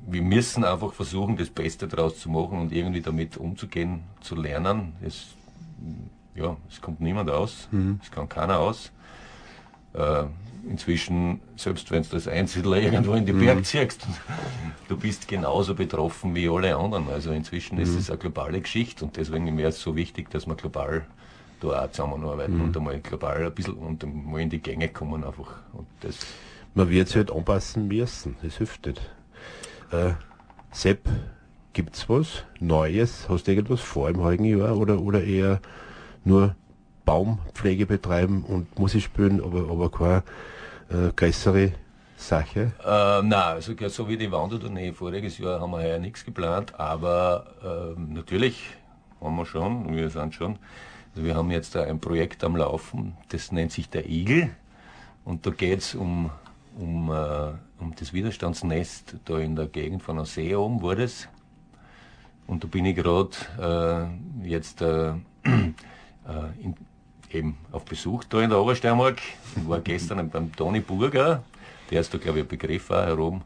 wir 0.07 0.23
müssen 0.23 0.65
einfach 0.65 0.93
versuchen, 0.93 1.37
das 1.37 1.51
Beste 1.51 1.87
daraus 1.87 2.19
zu 2.19 2.31
machen 2.31 2.59
und 2.59 2.73
irgendwie 2.73 3.03
damit 3.03 3.37
umzugehen, 3.37 4.05
zu 4.21 4.37
lernen. 4.37 4.95
Es 5.03 5.35
ja, 6.39 6.57
es 6.71 6.81
kommt 6.81 7.01
niemand 7.01 7.31
aus, 7.31 7.69
mhm. 7.71 8.01
es 8.03 8.11
kann 8.11 8.29
keiner 8.29 8.59
aus. 8.59 8.93
äh, 9.95 10.25
inzwischen, 10.71 11.41
selbst 11.57 11.91
wenn 11.91 12.03
du 12.03 12.15
als 12.15 12.29
Einzelner 12.29 12.77
irgendwo 12.77 13.15
in 13.15 13.27
die 13.27 13.33
Berg 13.33 13.65
ziehst, 13.65 14.07
du 14.89 14.97
bist 14.97 15.29
genauso 15.29 15.75
betroffen 15.75 16.35
wie 16.35 16.49
alle 16.49 16.77
anderen. 16.77 17.09
Also 17.09 17.33
inzwischen 17.33 17.79
ist 17.79 17.95
es 17.95 18.11
eine 18.11 18.19
globale 18.19 18.61
Geschichte 18.61 19.05
und 19.05 19.17
deswegen 19.17 19.57
wäre 19.57 19.71
es 19.71 19.81
so 19.81 19.97
wichtig, 19.97 20.31
dass 20.31 20.47
wir 20.47 20.55
global 20.55 21.07
da 21.61 21.85
auch 21.85 21.91
zusammenarbeiten 21.91 22.61
und 22.61 22.77
einmal 22.77 23.01
global 23.01 23.45
ein 23.45 23.53
bisschen 23.53 23.75
und 23.75 24.05
mal 24.27 24.41
in 24.41 24.51
die 24.51 24.61
Gänge 24.61 24.89
kommen 24.89 25.25
einfach. 25.25 25.57
Und 25.73 25.87
das 26.01 26.19
Man 26.75 26.91
wird 26.91 27.09
sich 27.09 27.17
halt 27.17 27.33
anpassen 27.33 27.89
müssen, 27.89 28.37
das 28.43 28.59
hilft 28.59 28.87
nicht. 28.87 29.01
Äh, 29.91 30.13
Sepp, 30.71 31.09
gibt's 31.73 32.09
was 32.09 32.45
Neues? 32.61 33.29
Hast 33.29 33.47
du 33.47 33.53
irgendwas 33.53 33.81
vor 33.81 34.09
im 34.09 34.21
heutigen 34.21 34.45
Jahr 34.45 34.77
oder, 34.77 35.01
oder 35.01 35.25
eher 35.25 35.61
nur 36.25 36.55
Baumpflege 37.09 37.87
betreiben 37.87 38.45
und 38.45 38.79
Musik 38.79 39.03
spielen, 39.05 39.43
aber, 39.43 39.71
aber 39.71 39.91
keine 39.91 40.23
äh, 40.91 41.11
größere 41.17 41.73
Sache? 42.19 42.73
Äh, 42.85 43.23
nein, 43.23 43.33
also 43.33 43.73
so 43.89 44.07
wie 44.11 44.19
die 44.19 44.31
Wandertournee 44.31 44.93
voriges 44.93 45.39
Jahr 45.39 45.59
haben 45.59 45.71
wir 45.71 45.79
heuer 45.79 45.99
nichts 45.99 46.23
geplant, 46.23 46.79
aber 46.79 47.47
ähm, 47.65 48.13
natürlich 48.13 48.63
haben 49.23 49.37
wir 49.37 49.47
schon, 49.47 49.97
wir 49.97 50.11
sind 50.11 50.35
schon, 50.35 50.59
also 51.15 51.25
wir 51.25 51.35
haben 51.35 51.51
jetzt 51.51 51.75
ein 51.79 51.99
Projekt 51.99 52.45
am 52.45 52.57
Laufen, 52.57 53.17
das 53.31 53.53
nennt 53.53 53.73
sich 53.73 53.89
der 53.89 54.07
Igel. 54.07 54.51
Und 55.25 55.47
da 55.47 55.51
geht's 55.51 55.95
um, 55.95 56.31
um, 56.79 57.11
äh, 57.11 57.53
um 57.81 57.95
das 57.99 58.13
Widerstandsnest 58.13 59.17
da 59.25 59.39
in 59.39 59.57
der 59.57 59.67
Gegend 59.67 60.03
von 60.03 60.23
See 60.27 60.55
oben 60.55 60.83
war 60.83 60.95
das. 60.95 61.27
Und 62.47 62.65
da 62.65 62.69
bin 62.69 62.85
ich 62.85 62.97
gerade 62.97 64.11
äh, 64.45 64.47
jetzt 64.47 64.83
äh, 64.83 65.13
äh, 65.45 65.73
in, 66.63 66.75
eben 67.33 67.57
auf 67.73 67.85
Besuch 67.85 68.25
da 68.25 68.41
in 68.41 68.51
der 68.51 68.59
Obersteiermark. 68.59 69.21
Ich 69.57 69.69
war 69.69 69.81
gestern 69.81 70.29
beim 70.31 70.55
Toni 70.55 70.81
Burger, 70.81 71.43
der 71.91 72.01
ist 72.01 72.13
da 72.13 72.19
glaube 72.19 72.39
ich 72.39 72.45
ein 72.45 72.49
Begriff 72.49 72.91
auch 72.91 72.97
herum. 72.97 73.43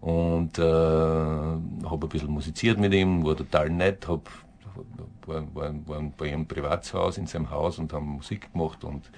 Und 0.00 0.58
äh, 0.58 0.62
habe 0.62 2.06
ein 2.06 2.08
bisschen 2.08 2.30
musiziert 2.30 2.78
mit 2.78 2.92
ihm, 2.92 3.24
war 3.24 3.36
total 3.36 3.70
nett, 3.70 4.06
hab, 4.06 4.28
war, 5.26 5.42
war, 5.54 5.74
waren 5.86 6.12
bei 6.16 6.28
ihrem 6.28 6.46
Privatshaus 6.46 7.18
in 7.18 7.26
seinem 7.26 7.50
Haus 7.50 7.78
und 7.78 7.92
haben 7.92 8.06
Musik 8.06 8.52
gemacht 8.52 8.84
und 8.84 9.10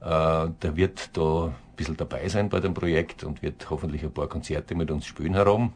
äh, 0.00 0.48
der 0.62 0.76
wird 0.76 1.16
da 1.16 1.46
ein 1.46 1.54
bisschen 1.76 1.96
dabei 1.96 2.28
sein 2.28 2.48
bei 2.48 2.60
dem 2.60 2.74
Projekt 2.74 3.24
und 3.24 3.42
wird 3.42 3.70
hoffentlich 3.70 4.02
ein 4.02 4.12
paar 4.12 4.28
Konzerte 4.28 4.74
mit 4.74 4.90
uns 4.90 5.06
spielen 5.06 5.34
herum, 5.34 5.72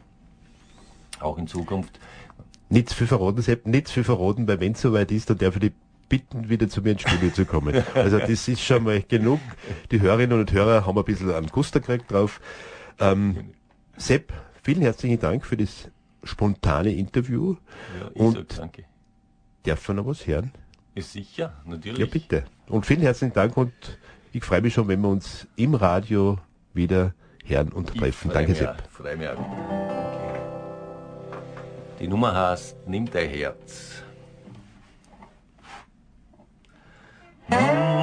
auch 1.19 1.37
in 1.37 1.47
Zukunft. 1.47 1.99
Nichts 2.69 2.93
für 2.93 3.07
verraten, 3.07 3.41
Sepp, 3.41 3.65
nichts 3.65 3.91
für 3.91 4.03
verraten, 4.03 4.47
weil 4.47 4.59
wenn 4.59 4.73
es 4.73 4.81
soweit 4.81 5.11
ist, 5.11 5.29
dann 5.29 5.37
darf 5.37 5.55
ich 5.55 5.61
dich 5.61 5.73
bitten, 6.09 6.49
wieder 6.49 6.67
zu 6.69 6.81
mir 6.81 6.91
ins 6.91 7.01
Studio 7.01 7.29
zu 7.31 7.45
kommen. 7.45 7.83
Also 7.95 8.19
das 8.19 8.47
ist 8.47 8.61
schon 8.61 8.83
mal 8.83 9.01
genug. 9.01 9.39
Die 9.91 9.99
Hörerinnen 10.01 10.39
und 10.39 10.51
Hörer 10.51 10.85
haben 10.85 10.97
ein 10.97 11.03
bisschen 11.03 11.33
einen 11.33 11.47
Guster 11.47 11.79
gekriegt 11.79 12.11
drauf. 12.11 12.39
Ähm, 12.99 13.51
Sepp, 13.97 14.33
vielen 14.63 14.81
herzlichen 14.81 15.19
Dank 15.19 15.45
für 15.45 15.57
das 15.57 15.89
spontane 16.23 16.91
Interview. 16.93 17.55
Ja, 17.99 18.09
ich 18.13 18.19
Und- 18.21 18.35
sag 18.51 18.57
danke. 18.59 18.83
Darf 19.63 19.87
man 19.87 19.97
noch 19.97 20.05
was 20.05 20.27
hören? 20.27 20.51
Ist 20.93 21.11
sicher, 21.13 21.53
natürlich. 21.65 21.99
Ja, 21.99 22.05
bitte. 22.05 22.45
Und 22.67 22.85
vielen 22.85 23.01
herzlichen 23.01 23.33
Dank 23.33 23.57
und 23.57 23.73
ich 24.31 24.43
freue 24.43 24.61
mich 24.61 24.73
schon, 24.75 24.87
wenn 24.87 25.01
wir 25.01 25.09
uns 25.09 25.47
im 25.55 25.73
Radio 25.75 26.37
wieder 26.73 27.13
hören 27.43 27.69
und 27.69 27.91
Ich 27.95 27.99
treffen. 27.99 28.31
Danke, 28.31 28.49
mich 28.51 28.59
Sepp. 28.59 28.69
auch, 28.69 28.89
freu 28.91 29.17
mich 29.17 29.27
auch. 29.27 29.37
Die 31.99 32.07
Nummer 32.07 32.35
heißt 32.35 32.75
Nimm 32.87 33.09
dein 33.09 33.29
Herz. 33.29 34.03
Nimm 37.51 37.95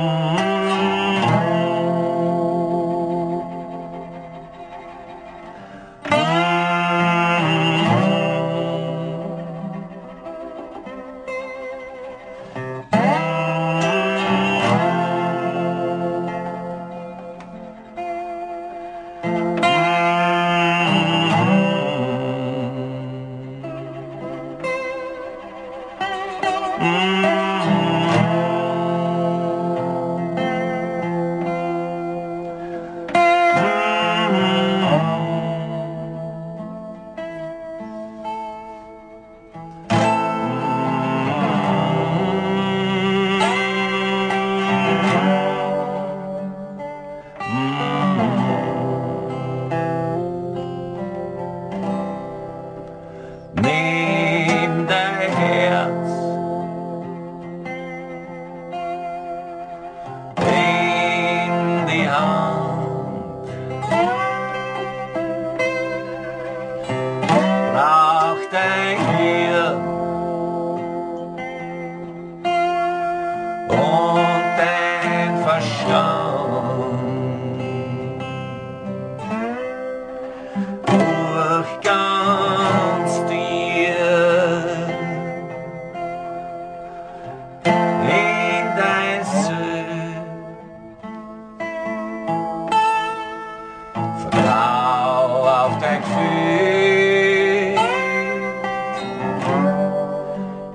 Vertrau 94.33 95.67
auf 95.67 95.79
dein 95.79 96.01
Gefühl 96.01 97.77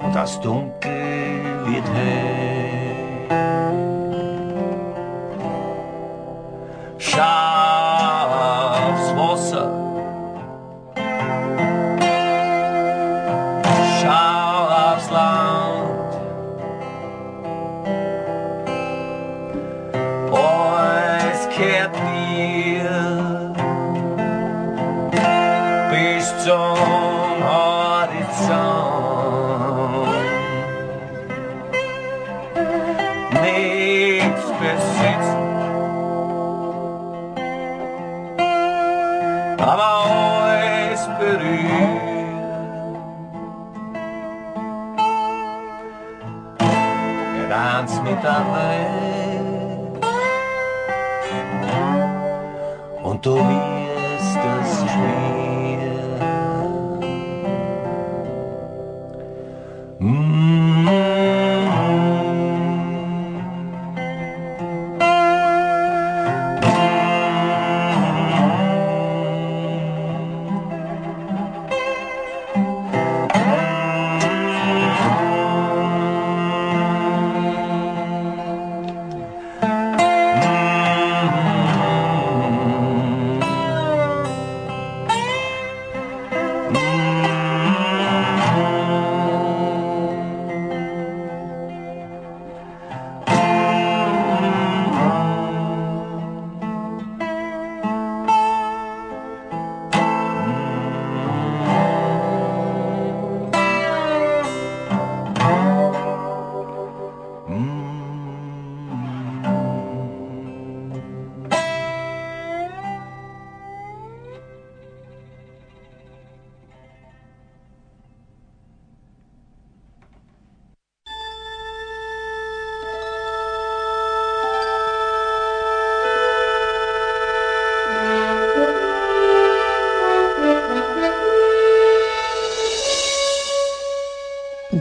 und 0.03 0.15
das 0.15 0.39
Dunkel 0.41 0.76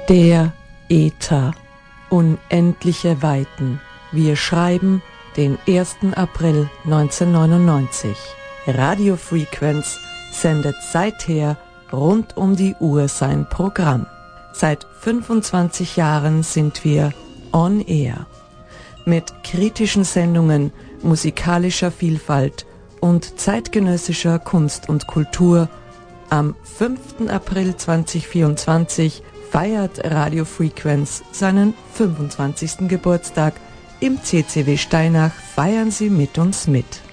Der 0.09 0.53
Äther. 0.89 1.53
Unendliche 2.11 3.23
Weiten. 3.23 3.81
Wir 4.13 4.37
schreiben 4.37 5.03
den 5.37 5.59
1. 5.67 5.97
April 6.15 6.71
1999. 6.85 8.17
Radio 8.69 9.17
Frequenz 9.17 9.99
sendet 10.31 10.77
seither 10.93 11.57
rund 11.93 12.37
um 12.37 12.55
die 12.55 12.77
Uhr 12.79 13.09
sein 13.09 13.49
Programm. 13.49 14.07
Seit 14.53 14.87
25 15.01 15.97
Jahren 15.97 16.45
sind 16.45 16.85
wir 16.85 17.13
on 17.53 17.81
air. 17.81 18.27
Mit 19.07 19.43
kritischen 19.43 20.05
Sendungen, 20.05 20.73
musikalischer 21.03 21.91
Vielfalt 21.91 22.65
und 23.01 23.41
zeitgenössischer 23.41 24.39
Kunst 24.39 24.89
und 24.89 25.09
Kultur. 25.09 25.69
Am 26.31 26.55
5. 26.63 27.29
April 27.29 27.77
2024 27.77 29.25
feiert 29.51 30.05
Radio 30.05 30.45
Frequenz 30.45 31.23
seinen 31.33 31.75
25. 31.95 32.89
Geburtstag. 32.89 33.55
Im 34.01 34.23
CCW 34.23 34.77
Steinach 34.77 35.33
feiern 35.33 35.91
Sie 35.91 36.11
mit 36.11 36.39
uns 36.39 36.67
mit. 36.67 37.06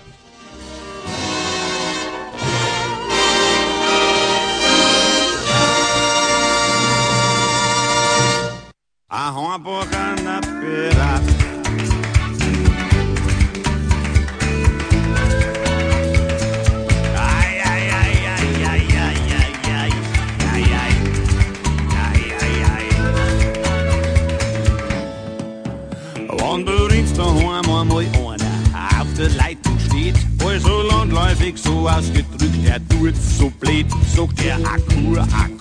Akura, 34.54 35.24
Akura. 35.24 35.53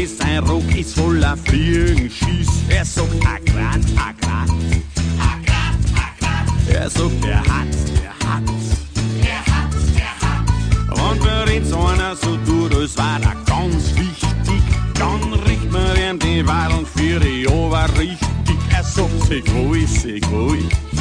Bis 0.00 0.16
sein 0.16 0.38
Rock 0.44 0.74
ist 0.76 0.98
voller 0.98 1.36
Fliegen 1.36 2.10
schießt. 2.10 2.70
Er 2.70 2.84
sagt 2.84 3.22
Agrat, 3.26 3.84
Agrat, 4.08 4.50
Agrat, 5.30 5.80
Agrat. 6.06 6.48
Er 6.72 6.88
sagt, 6.88 7.24
er 7.24 7.40
hat, 7.40 7.72
er 8.02 8.14
hat, 8.26 8.42
er 9.22 9.42
hat, 9.52 9.74
er 9.96 10.14
hat. 10.22 11.12
Und 11.12 11.22
verrinst 11.22 11.74
einer 11.74 12.16
so 12.16 12.38
tut, 12.46 12.74
als 12.74 12.96
war 12.96 13.20
er 13.20 13.36
ganz 13.44 13.94
wichtig, 13.96 14.62
dann 14.94 15.34
riecht 15.46 15.70
man 15.70 15.96
ihm 15.96 16.18
die 16.18 16.46
Wadeln 16.46 16.86
für 16.86 17.20
die 17.20 17.46
Ober 17.46 17.86
richtig. 17.98 18.58
Er 18.74 18.82
sagt, 18.82 19.22
Segoi, 19.28 19.84
Segoi, 19.86 20.60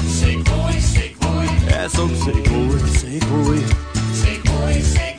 Segoi, 0.09 0.79
Segoi. 0.93 1.47
Er 1.69 1.89
sagt, 1.89 2.17
Segoi. 2.25 2.79
Segoi, 2.99 3.62
Segoi. 4.13 5.18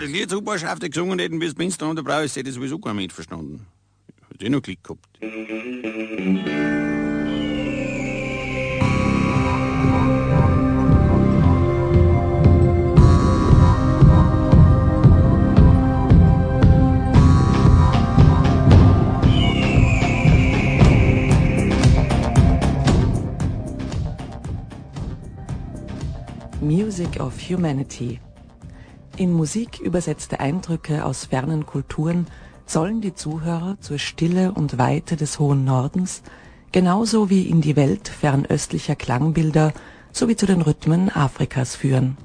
wir 0.00 0.06
das 0.06 0.16
Lied 0.16 0.30
super 0.30 0.58
schafft, 0.58 0.82
gesungen 0.82 1.18
hätten, 1.18 1.42
es 1.42 1.56
Münster 1.56 1.88
und 1.88 1.96
der 1.96 2.02
Brau 2.02 2.20
ist, 2.20 2.36
hätte 2.36 2.48
ich 2.48 2.54
sowieso 2.54 2.78
gar 2.78 2.94
nicht 2.94 3.12
verstanden. 3.12 3.66
Hat 4.30 4.42
eh 4.42 4.48
noch 4.48 4.62
Glück 4.62 4.82
gehabt. 4.82 5.04
Music 26.60 27.20
of 27.20 27.38
Humanity. 27.40 28.20
In 29.18 29.32
Musik 29.32 29.80
übersetzte 29.80 30.38
Eindrücke 30.38 31.04
aus 31.04 31.24
fernen 31.24 31.66
Kulturen 31.66 32.28
sollen 32.66 33.00
die 33.00 33.14
Zuhörer 33.14 33.76
zur 33.80 33.98
Stille 33.98 34.52
und 34.52 34.78
Weite 34.78 35.16
des 35.16 35.40
hohen 35.40 35.64
Nordens 35.64 36.22
genauso 36.70 37.28
wie 37.28 37.42
in 37.42 37.60
die 37.60 37.74
Welt 37.74 38.06
fernöstlicher 38.06 38.94
Klangbilder 38.94 39.72
sowie 40.12 40.36
zu 40.36 40.46
den 40.46 40.62
Rhythmen 40.62 41.10
Afrikas 41.10 41.74
führen. 41.74 42.16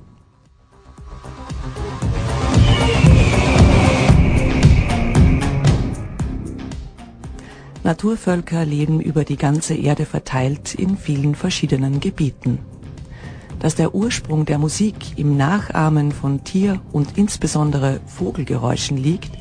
Naturvölker 7.84 8.66
leben 8.66 9.02
über 9.02 9.24
die 9.24 9.38
ganze 9.38 9.74
Erde 9.74 10.06
verteilt 10.06 10.76
in 10.76 10.96
vielen 10.96 11.34
verschiedenen 11.34 12.00
Gebieten. 12.00 12.60
Dass 13.64 13.76
der 13.76 13.96
Ursprung 13.96 14.44
der 14.44 14.58
Musik 14.58 15.18
im 15.18 15.38
Nachahmen 15.38 16.12
von 16.12 16.44
Tier- 16.44 16.82
und 16.92 17.18
insbesondere 17.18 18.02
Vogelgeräuschen 18.08 18.98
liegt, 18.98 19.32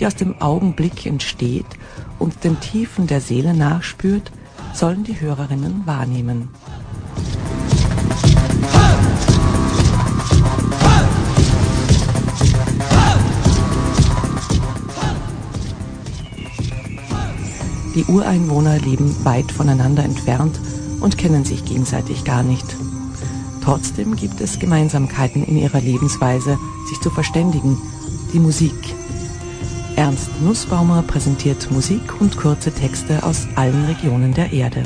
die 0.00 0.06
aus 0.06 0.14
dem 0.14 0.40
Augenblick 0.40 1.04
entsteht 1.04 1.66
und 2.18 2.42
den 2.42 2.58
Tiefen 2.58 3.06
der 3.06 3.20
Seele 3.20 3.52
nachspürt, 3.52 4.32
sollen 4.72 5.04
die 5.04 5.20
Hörerinnen 5.20 5.82
wahrnehmen. 5.84 6.48
Die 17.94 18.04
Ureinwohner 18.06 18.78
leben 18.78 19.14
weit 19.24 19.52
voneinander 19.52 20.02
entfernt 20.02 20.58
und 21.00 21.18
kennen 21.18 21.44
sich 21.44 21.66
gegenseitig 21.66 22.24
gar 22.24 22.42
nicht. 22.42 22.85
Trotzdem 23.66 24.14
gibt 24.14 24.40
es 24.40 24.60
Gemeinsamkeiten 24.60 25.44
in 25.44 25.56
ihrer 25.56 25.80
Lebensweise, 25.80 26.56
sich 26.88 27.00
zu 27.00 27.10
verständigen, 27.10 27.76
die 28.32 28.38
Musik. 28.38 28.72
Ernst 29.96 30.30
Nussbaumer 30.40 31.02
präsentiert 31.02 31.68
Musik 31.72 32.20
und 32.20 32.36
kurze 32.36 32.70
Texte 32.70 33.24
aus 33.24 33.48
allen 33.56 33.86
Regionen 33.86 34.32
der 34.32 34.52
Erde. 34.52 34.84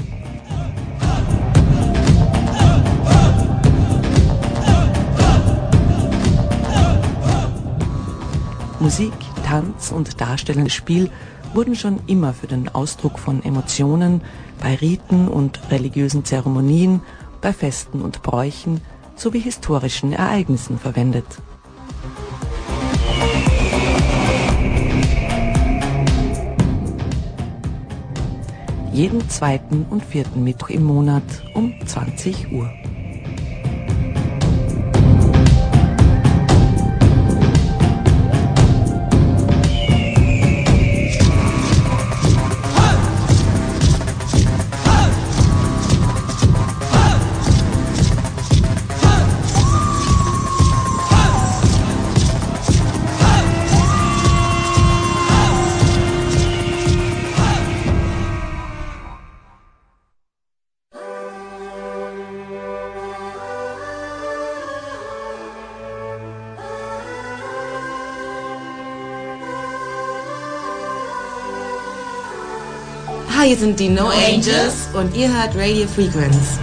Musik, 8.79 9.13
Tanz 9.45 9.93
und 9.93 10.19
darstellendes 10.23 10.73
Spiel 10.73 11.11
wurden 11.53 11.75
schon 11.75 12.01
immer 12.07 12.33
für 12.33 12.47
den 12.47 12.71
Ausdruck 12.71 13.19
von 13.19 13.43
Emotionen 13.45 14.23
bei 14.59 14.77
Riten 14.77 15.29
und 15.29 15.61
religiösen 15.71 16.25
Zeremonien, 16.25 17.03
bei 17.41 17.53
Festen 17.53 18.03
und 18.03 18.23
Bräuchen 18.23 18.81
sowie 19.17 19.41
historischen 19.41 20.13
Ereignissen 20.13 20.79
verwendet. 20.79 21.27
Jeden 28.93 29.29
zweiten 29.31 29.87
und 29.89 30.05
vierten 30.05 30.43
Mittwoch 30.43 30.71
im 30.71 30.85
Monat 30.85 31.23
um 31.55 31.75
20 31.87 32.53
Uhr. 32.53 32.71
Hier 73.51 73.59
sind 73.59 73.81
die 73.81 73.89
No 73.89 74.07
Angels 74.11 74.91
und 74.95 75.17
ihr 75.17 75.29
hört 75.29 75.57
Radio 75.57 75.85
Frequenz. 75.89 76.61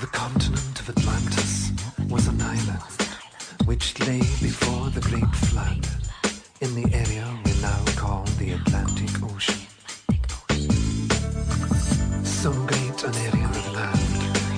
The 0.00 0.06
continent 0.10 0.80
of 0.80 0.88
Atlantis 0.88 1.70
was 2.08 2.26
an 2.26 2.40
island 2.40 2.82
which 3.66 3.96
lay 4.00 4.18
before 4.42 4.90
the 4.90 5.00
great 5.08 5.32
flood 5.36 5.86
in 6.60 6.74
the 6.74 6.92
area 6.96 7.24
we 7.44 7.52
now 7.62 7.84
call 7.94 8.24
the 8.40 8.54
Atlantic 8.54 9.22
Ocean. 9.22 9.73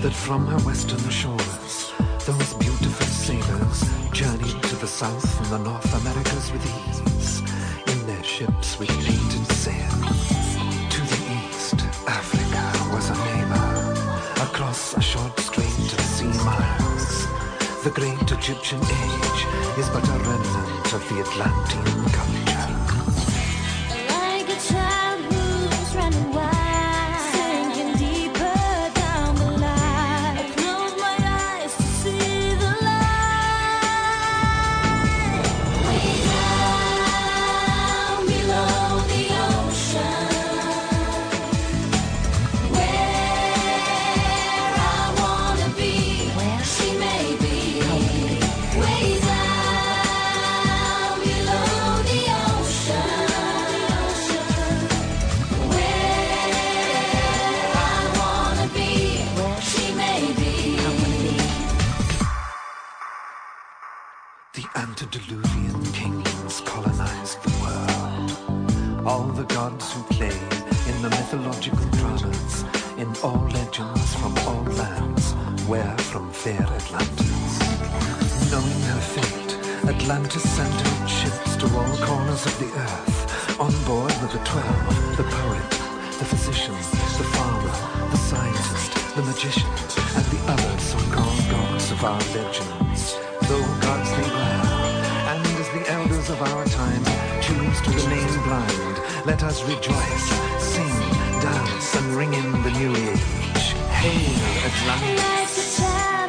That 0.07 0.15
from 0.15 0.47
her 0.47 0.59
western 0.59 1.03
shores 1.11 1.93
those 2.27 2.55
beautiful 2.55 3.07
sailors 3.07 3.83
journeyed 4.13 4.63
to 4.63 4.77
the 4.77 4.87
south 4.87 5.27
from 5.37 5.49
the 5.51 5.59
North 5.59 5.93
Americas 6.01 6.53
with 6.53 6.65
ease 6.79 7.41
in 7.93 8.07
their 8.07 8.23
ships 8.23 8.79
with 8.79 8.89
painted 8.89 9.47
sail. 9.65 9.91
To 10.95 11.01
the 11.13 11.21
east, 11.39 11.75
Africa 12.07 12.63
was 12.95 13.11
a 13.11 13.19
neighbor 13.27 13.67
across 14.47 14.95
a 14.95 15.01
short 15.01 15.37
strait 15.41 15.93
of 15.97 16.01
sea 16.01 16.39
miles. 16.45 17.27
The 17.83 17.91
great 17.91 18.31
Egyptian 18.31 18.79
age 18.79 19.41
is 19.77 19.89
but 19.89 20.07
a 20.09 20.19
remnant 20.23 20.93
of 20.95 21.03
the 21.09 21.19
Atlantean 21.21 22.11
culture. 22.13 22.36
Antediluvian 64.99 65.85
kings 65.93 66.63
colonized 66.63 67.43
the 67.43 67.53
world. 67.61 69.07
All 69.07 69.27
the 69.29 69.45
gods 69.45 69.93
who 69.93 70.03
play 70.05 70.33
in 70.89 71.03
the 71.03 71.11
mythological 71.11 71.85
dramas, 71.99 72.65
in 72.97 73.07
all 73.23 73.47
legends 73.53 74.15
from 74.15 74.35
all 74.49 74.65
lands, 74.81 75.35
were 75.69 75.97
from 75.99 76.31
fair 76.33 76.63
Atlantis. 76.63 77.61
Knowing 78.51 78.81
her 78.89 79.03
fate, 79.15 79.53
Atlantis 79.87 80.49
sent 80.49 80.87
out 80.87 81.07
ships 81.07 81.57
to 81.57 81.67
all 81.77 81.97
corners 81.99 82.47
of 82.47 82.59
the 82.59 82.73
earth. 82.81 83.61
On 83.61 83.73
board 83.85 84.15
were 84.23 84.33
the 84.33 84.43
twelve, 84.49 85.17
the 85.19 85.25
poet, 85.25 85.71
the 86.17 86.25
physician, 86.25 86.75
the 86.75 87.27
farmer, 87.37 88.09
the 88.09 88.17
scientist, 88.17 89.15
the 89.15 89.23
magician, 89.25 89.69
and 90.17 90.25
the 90.33 90.41
other 90.53 90.81
so-called 90.81 91.51
gods 91.51 91.91
of 91.91 92.03
our 92.03 92.21
legends. 92.33 92.86
Blind, 98.47 99.27
let 99.27 99.43
us 99.43 99.65
rejoice, 99.65 100.29
sing, 100.63 100.97
dance, 101.43 101.97
and 101.97 102.07
ring 102.15 102.33
in 102.33 102.53
the 102.63 102.71
new 102.79 102.95
age. 102.95 103.67
Hail 104.01 104.39
Atlantis! 104.69 106.26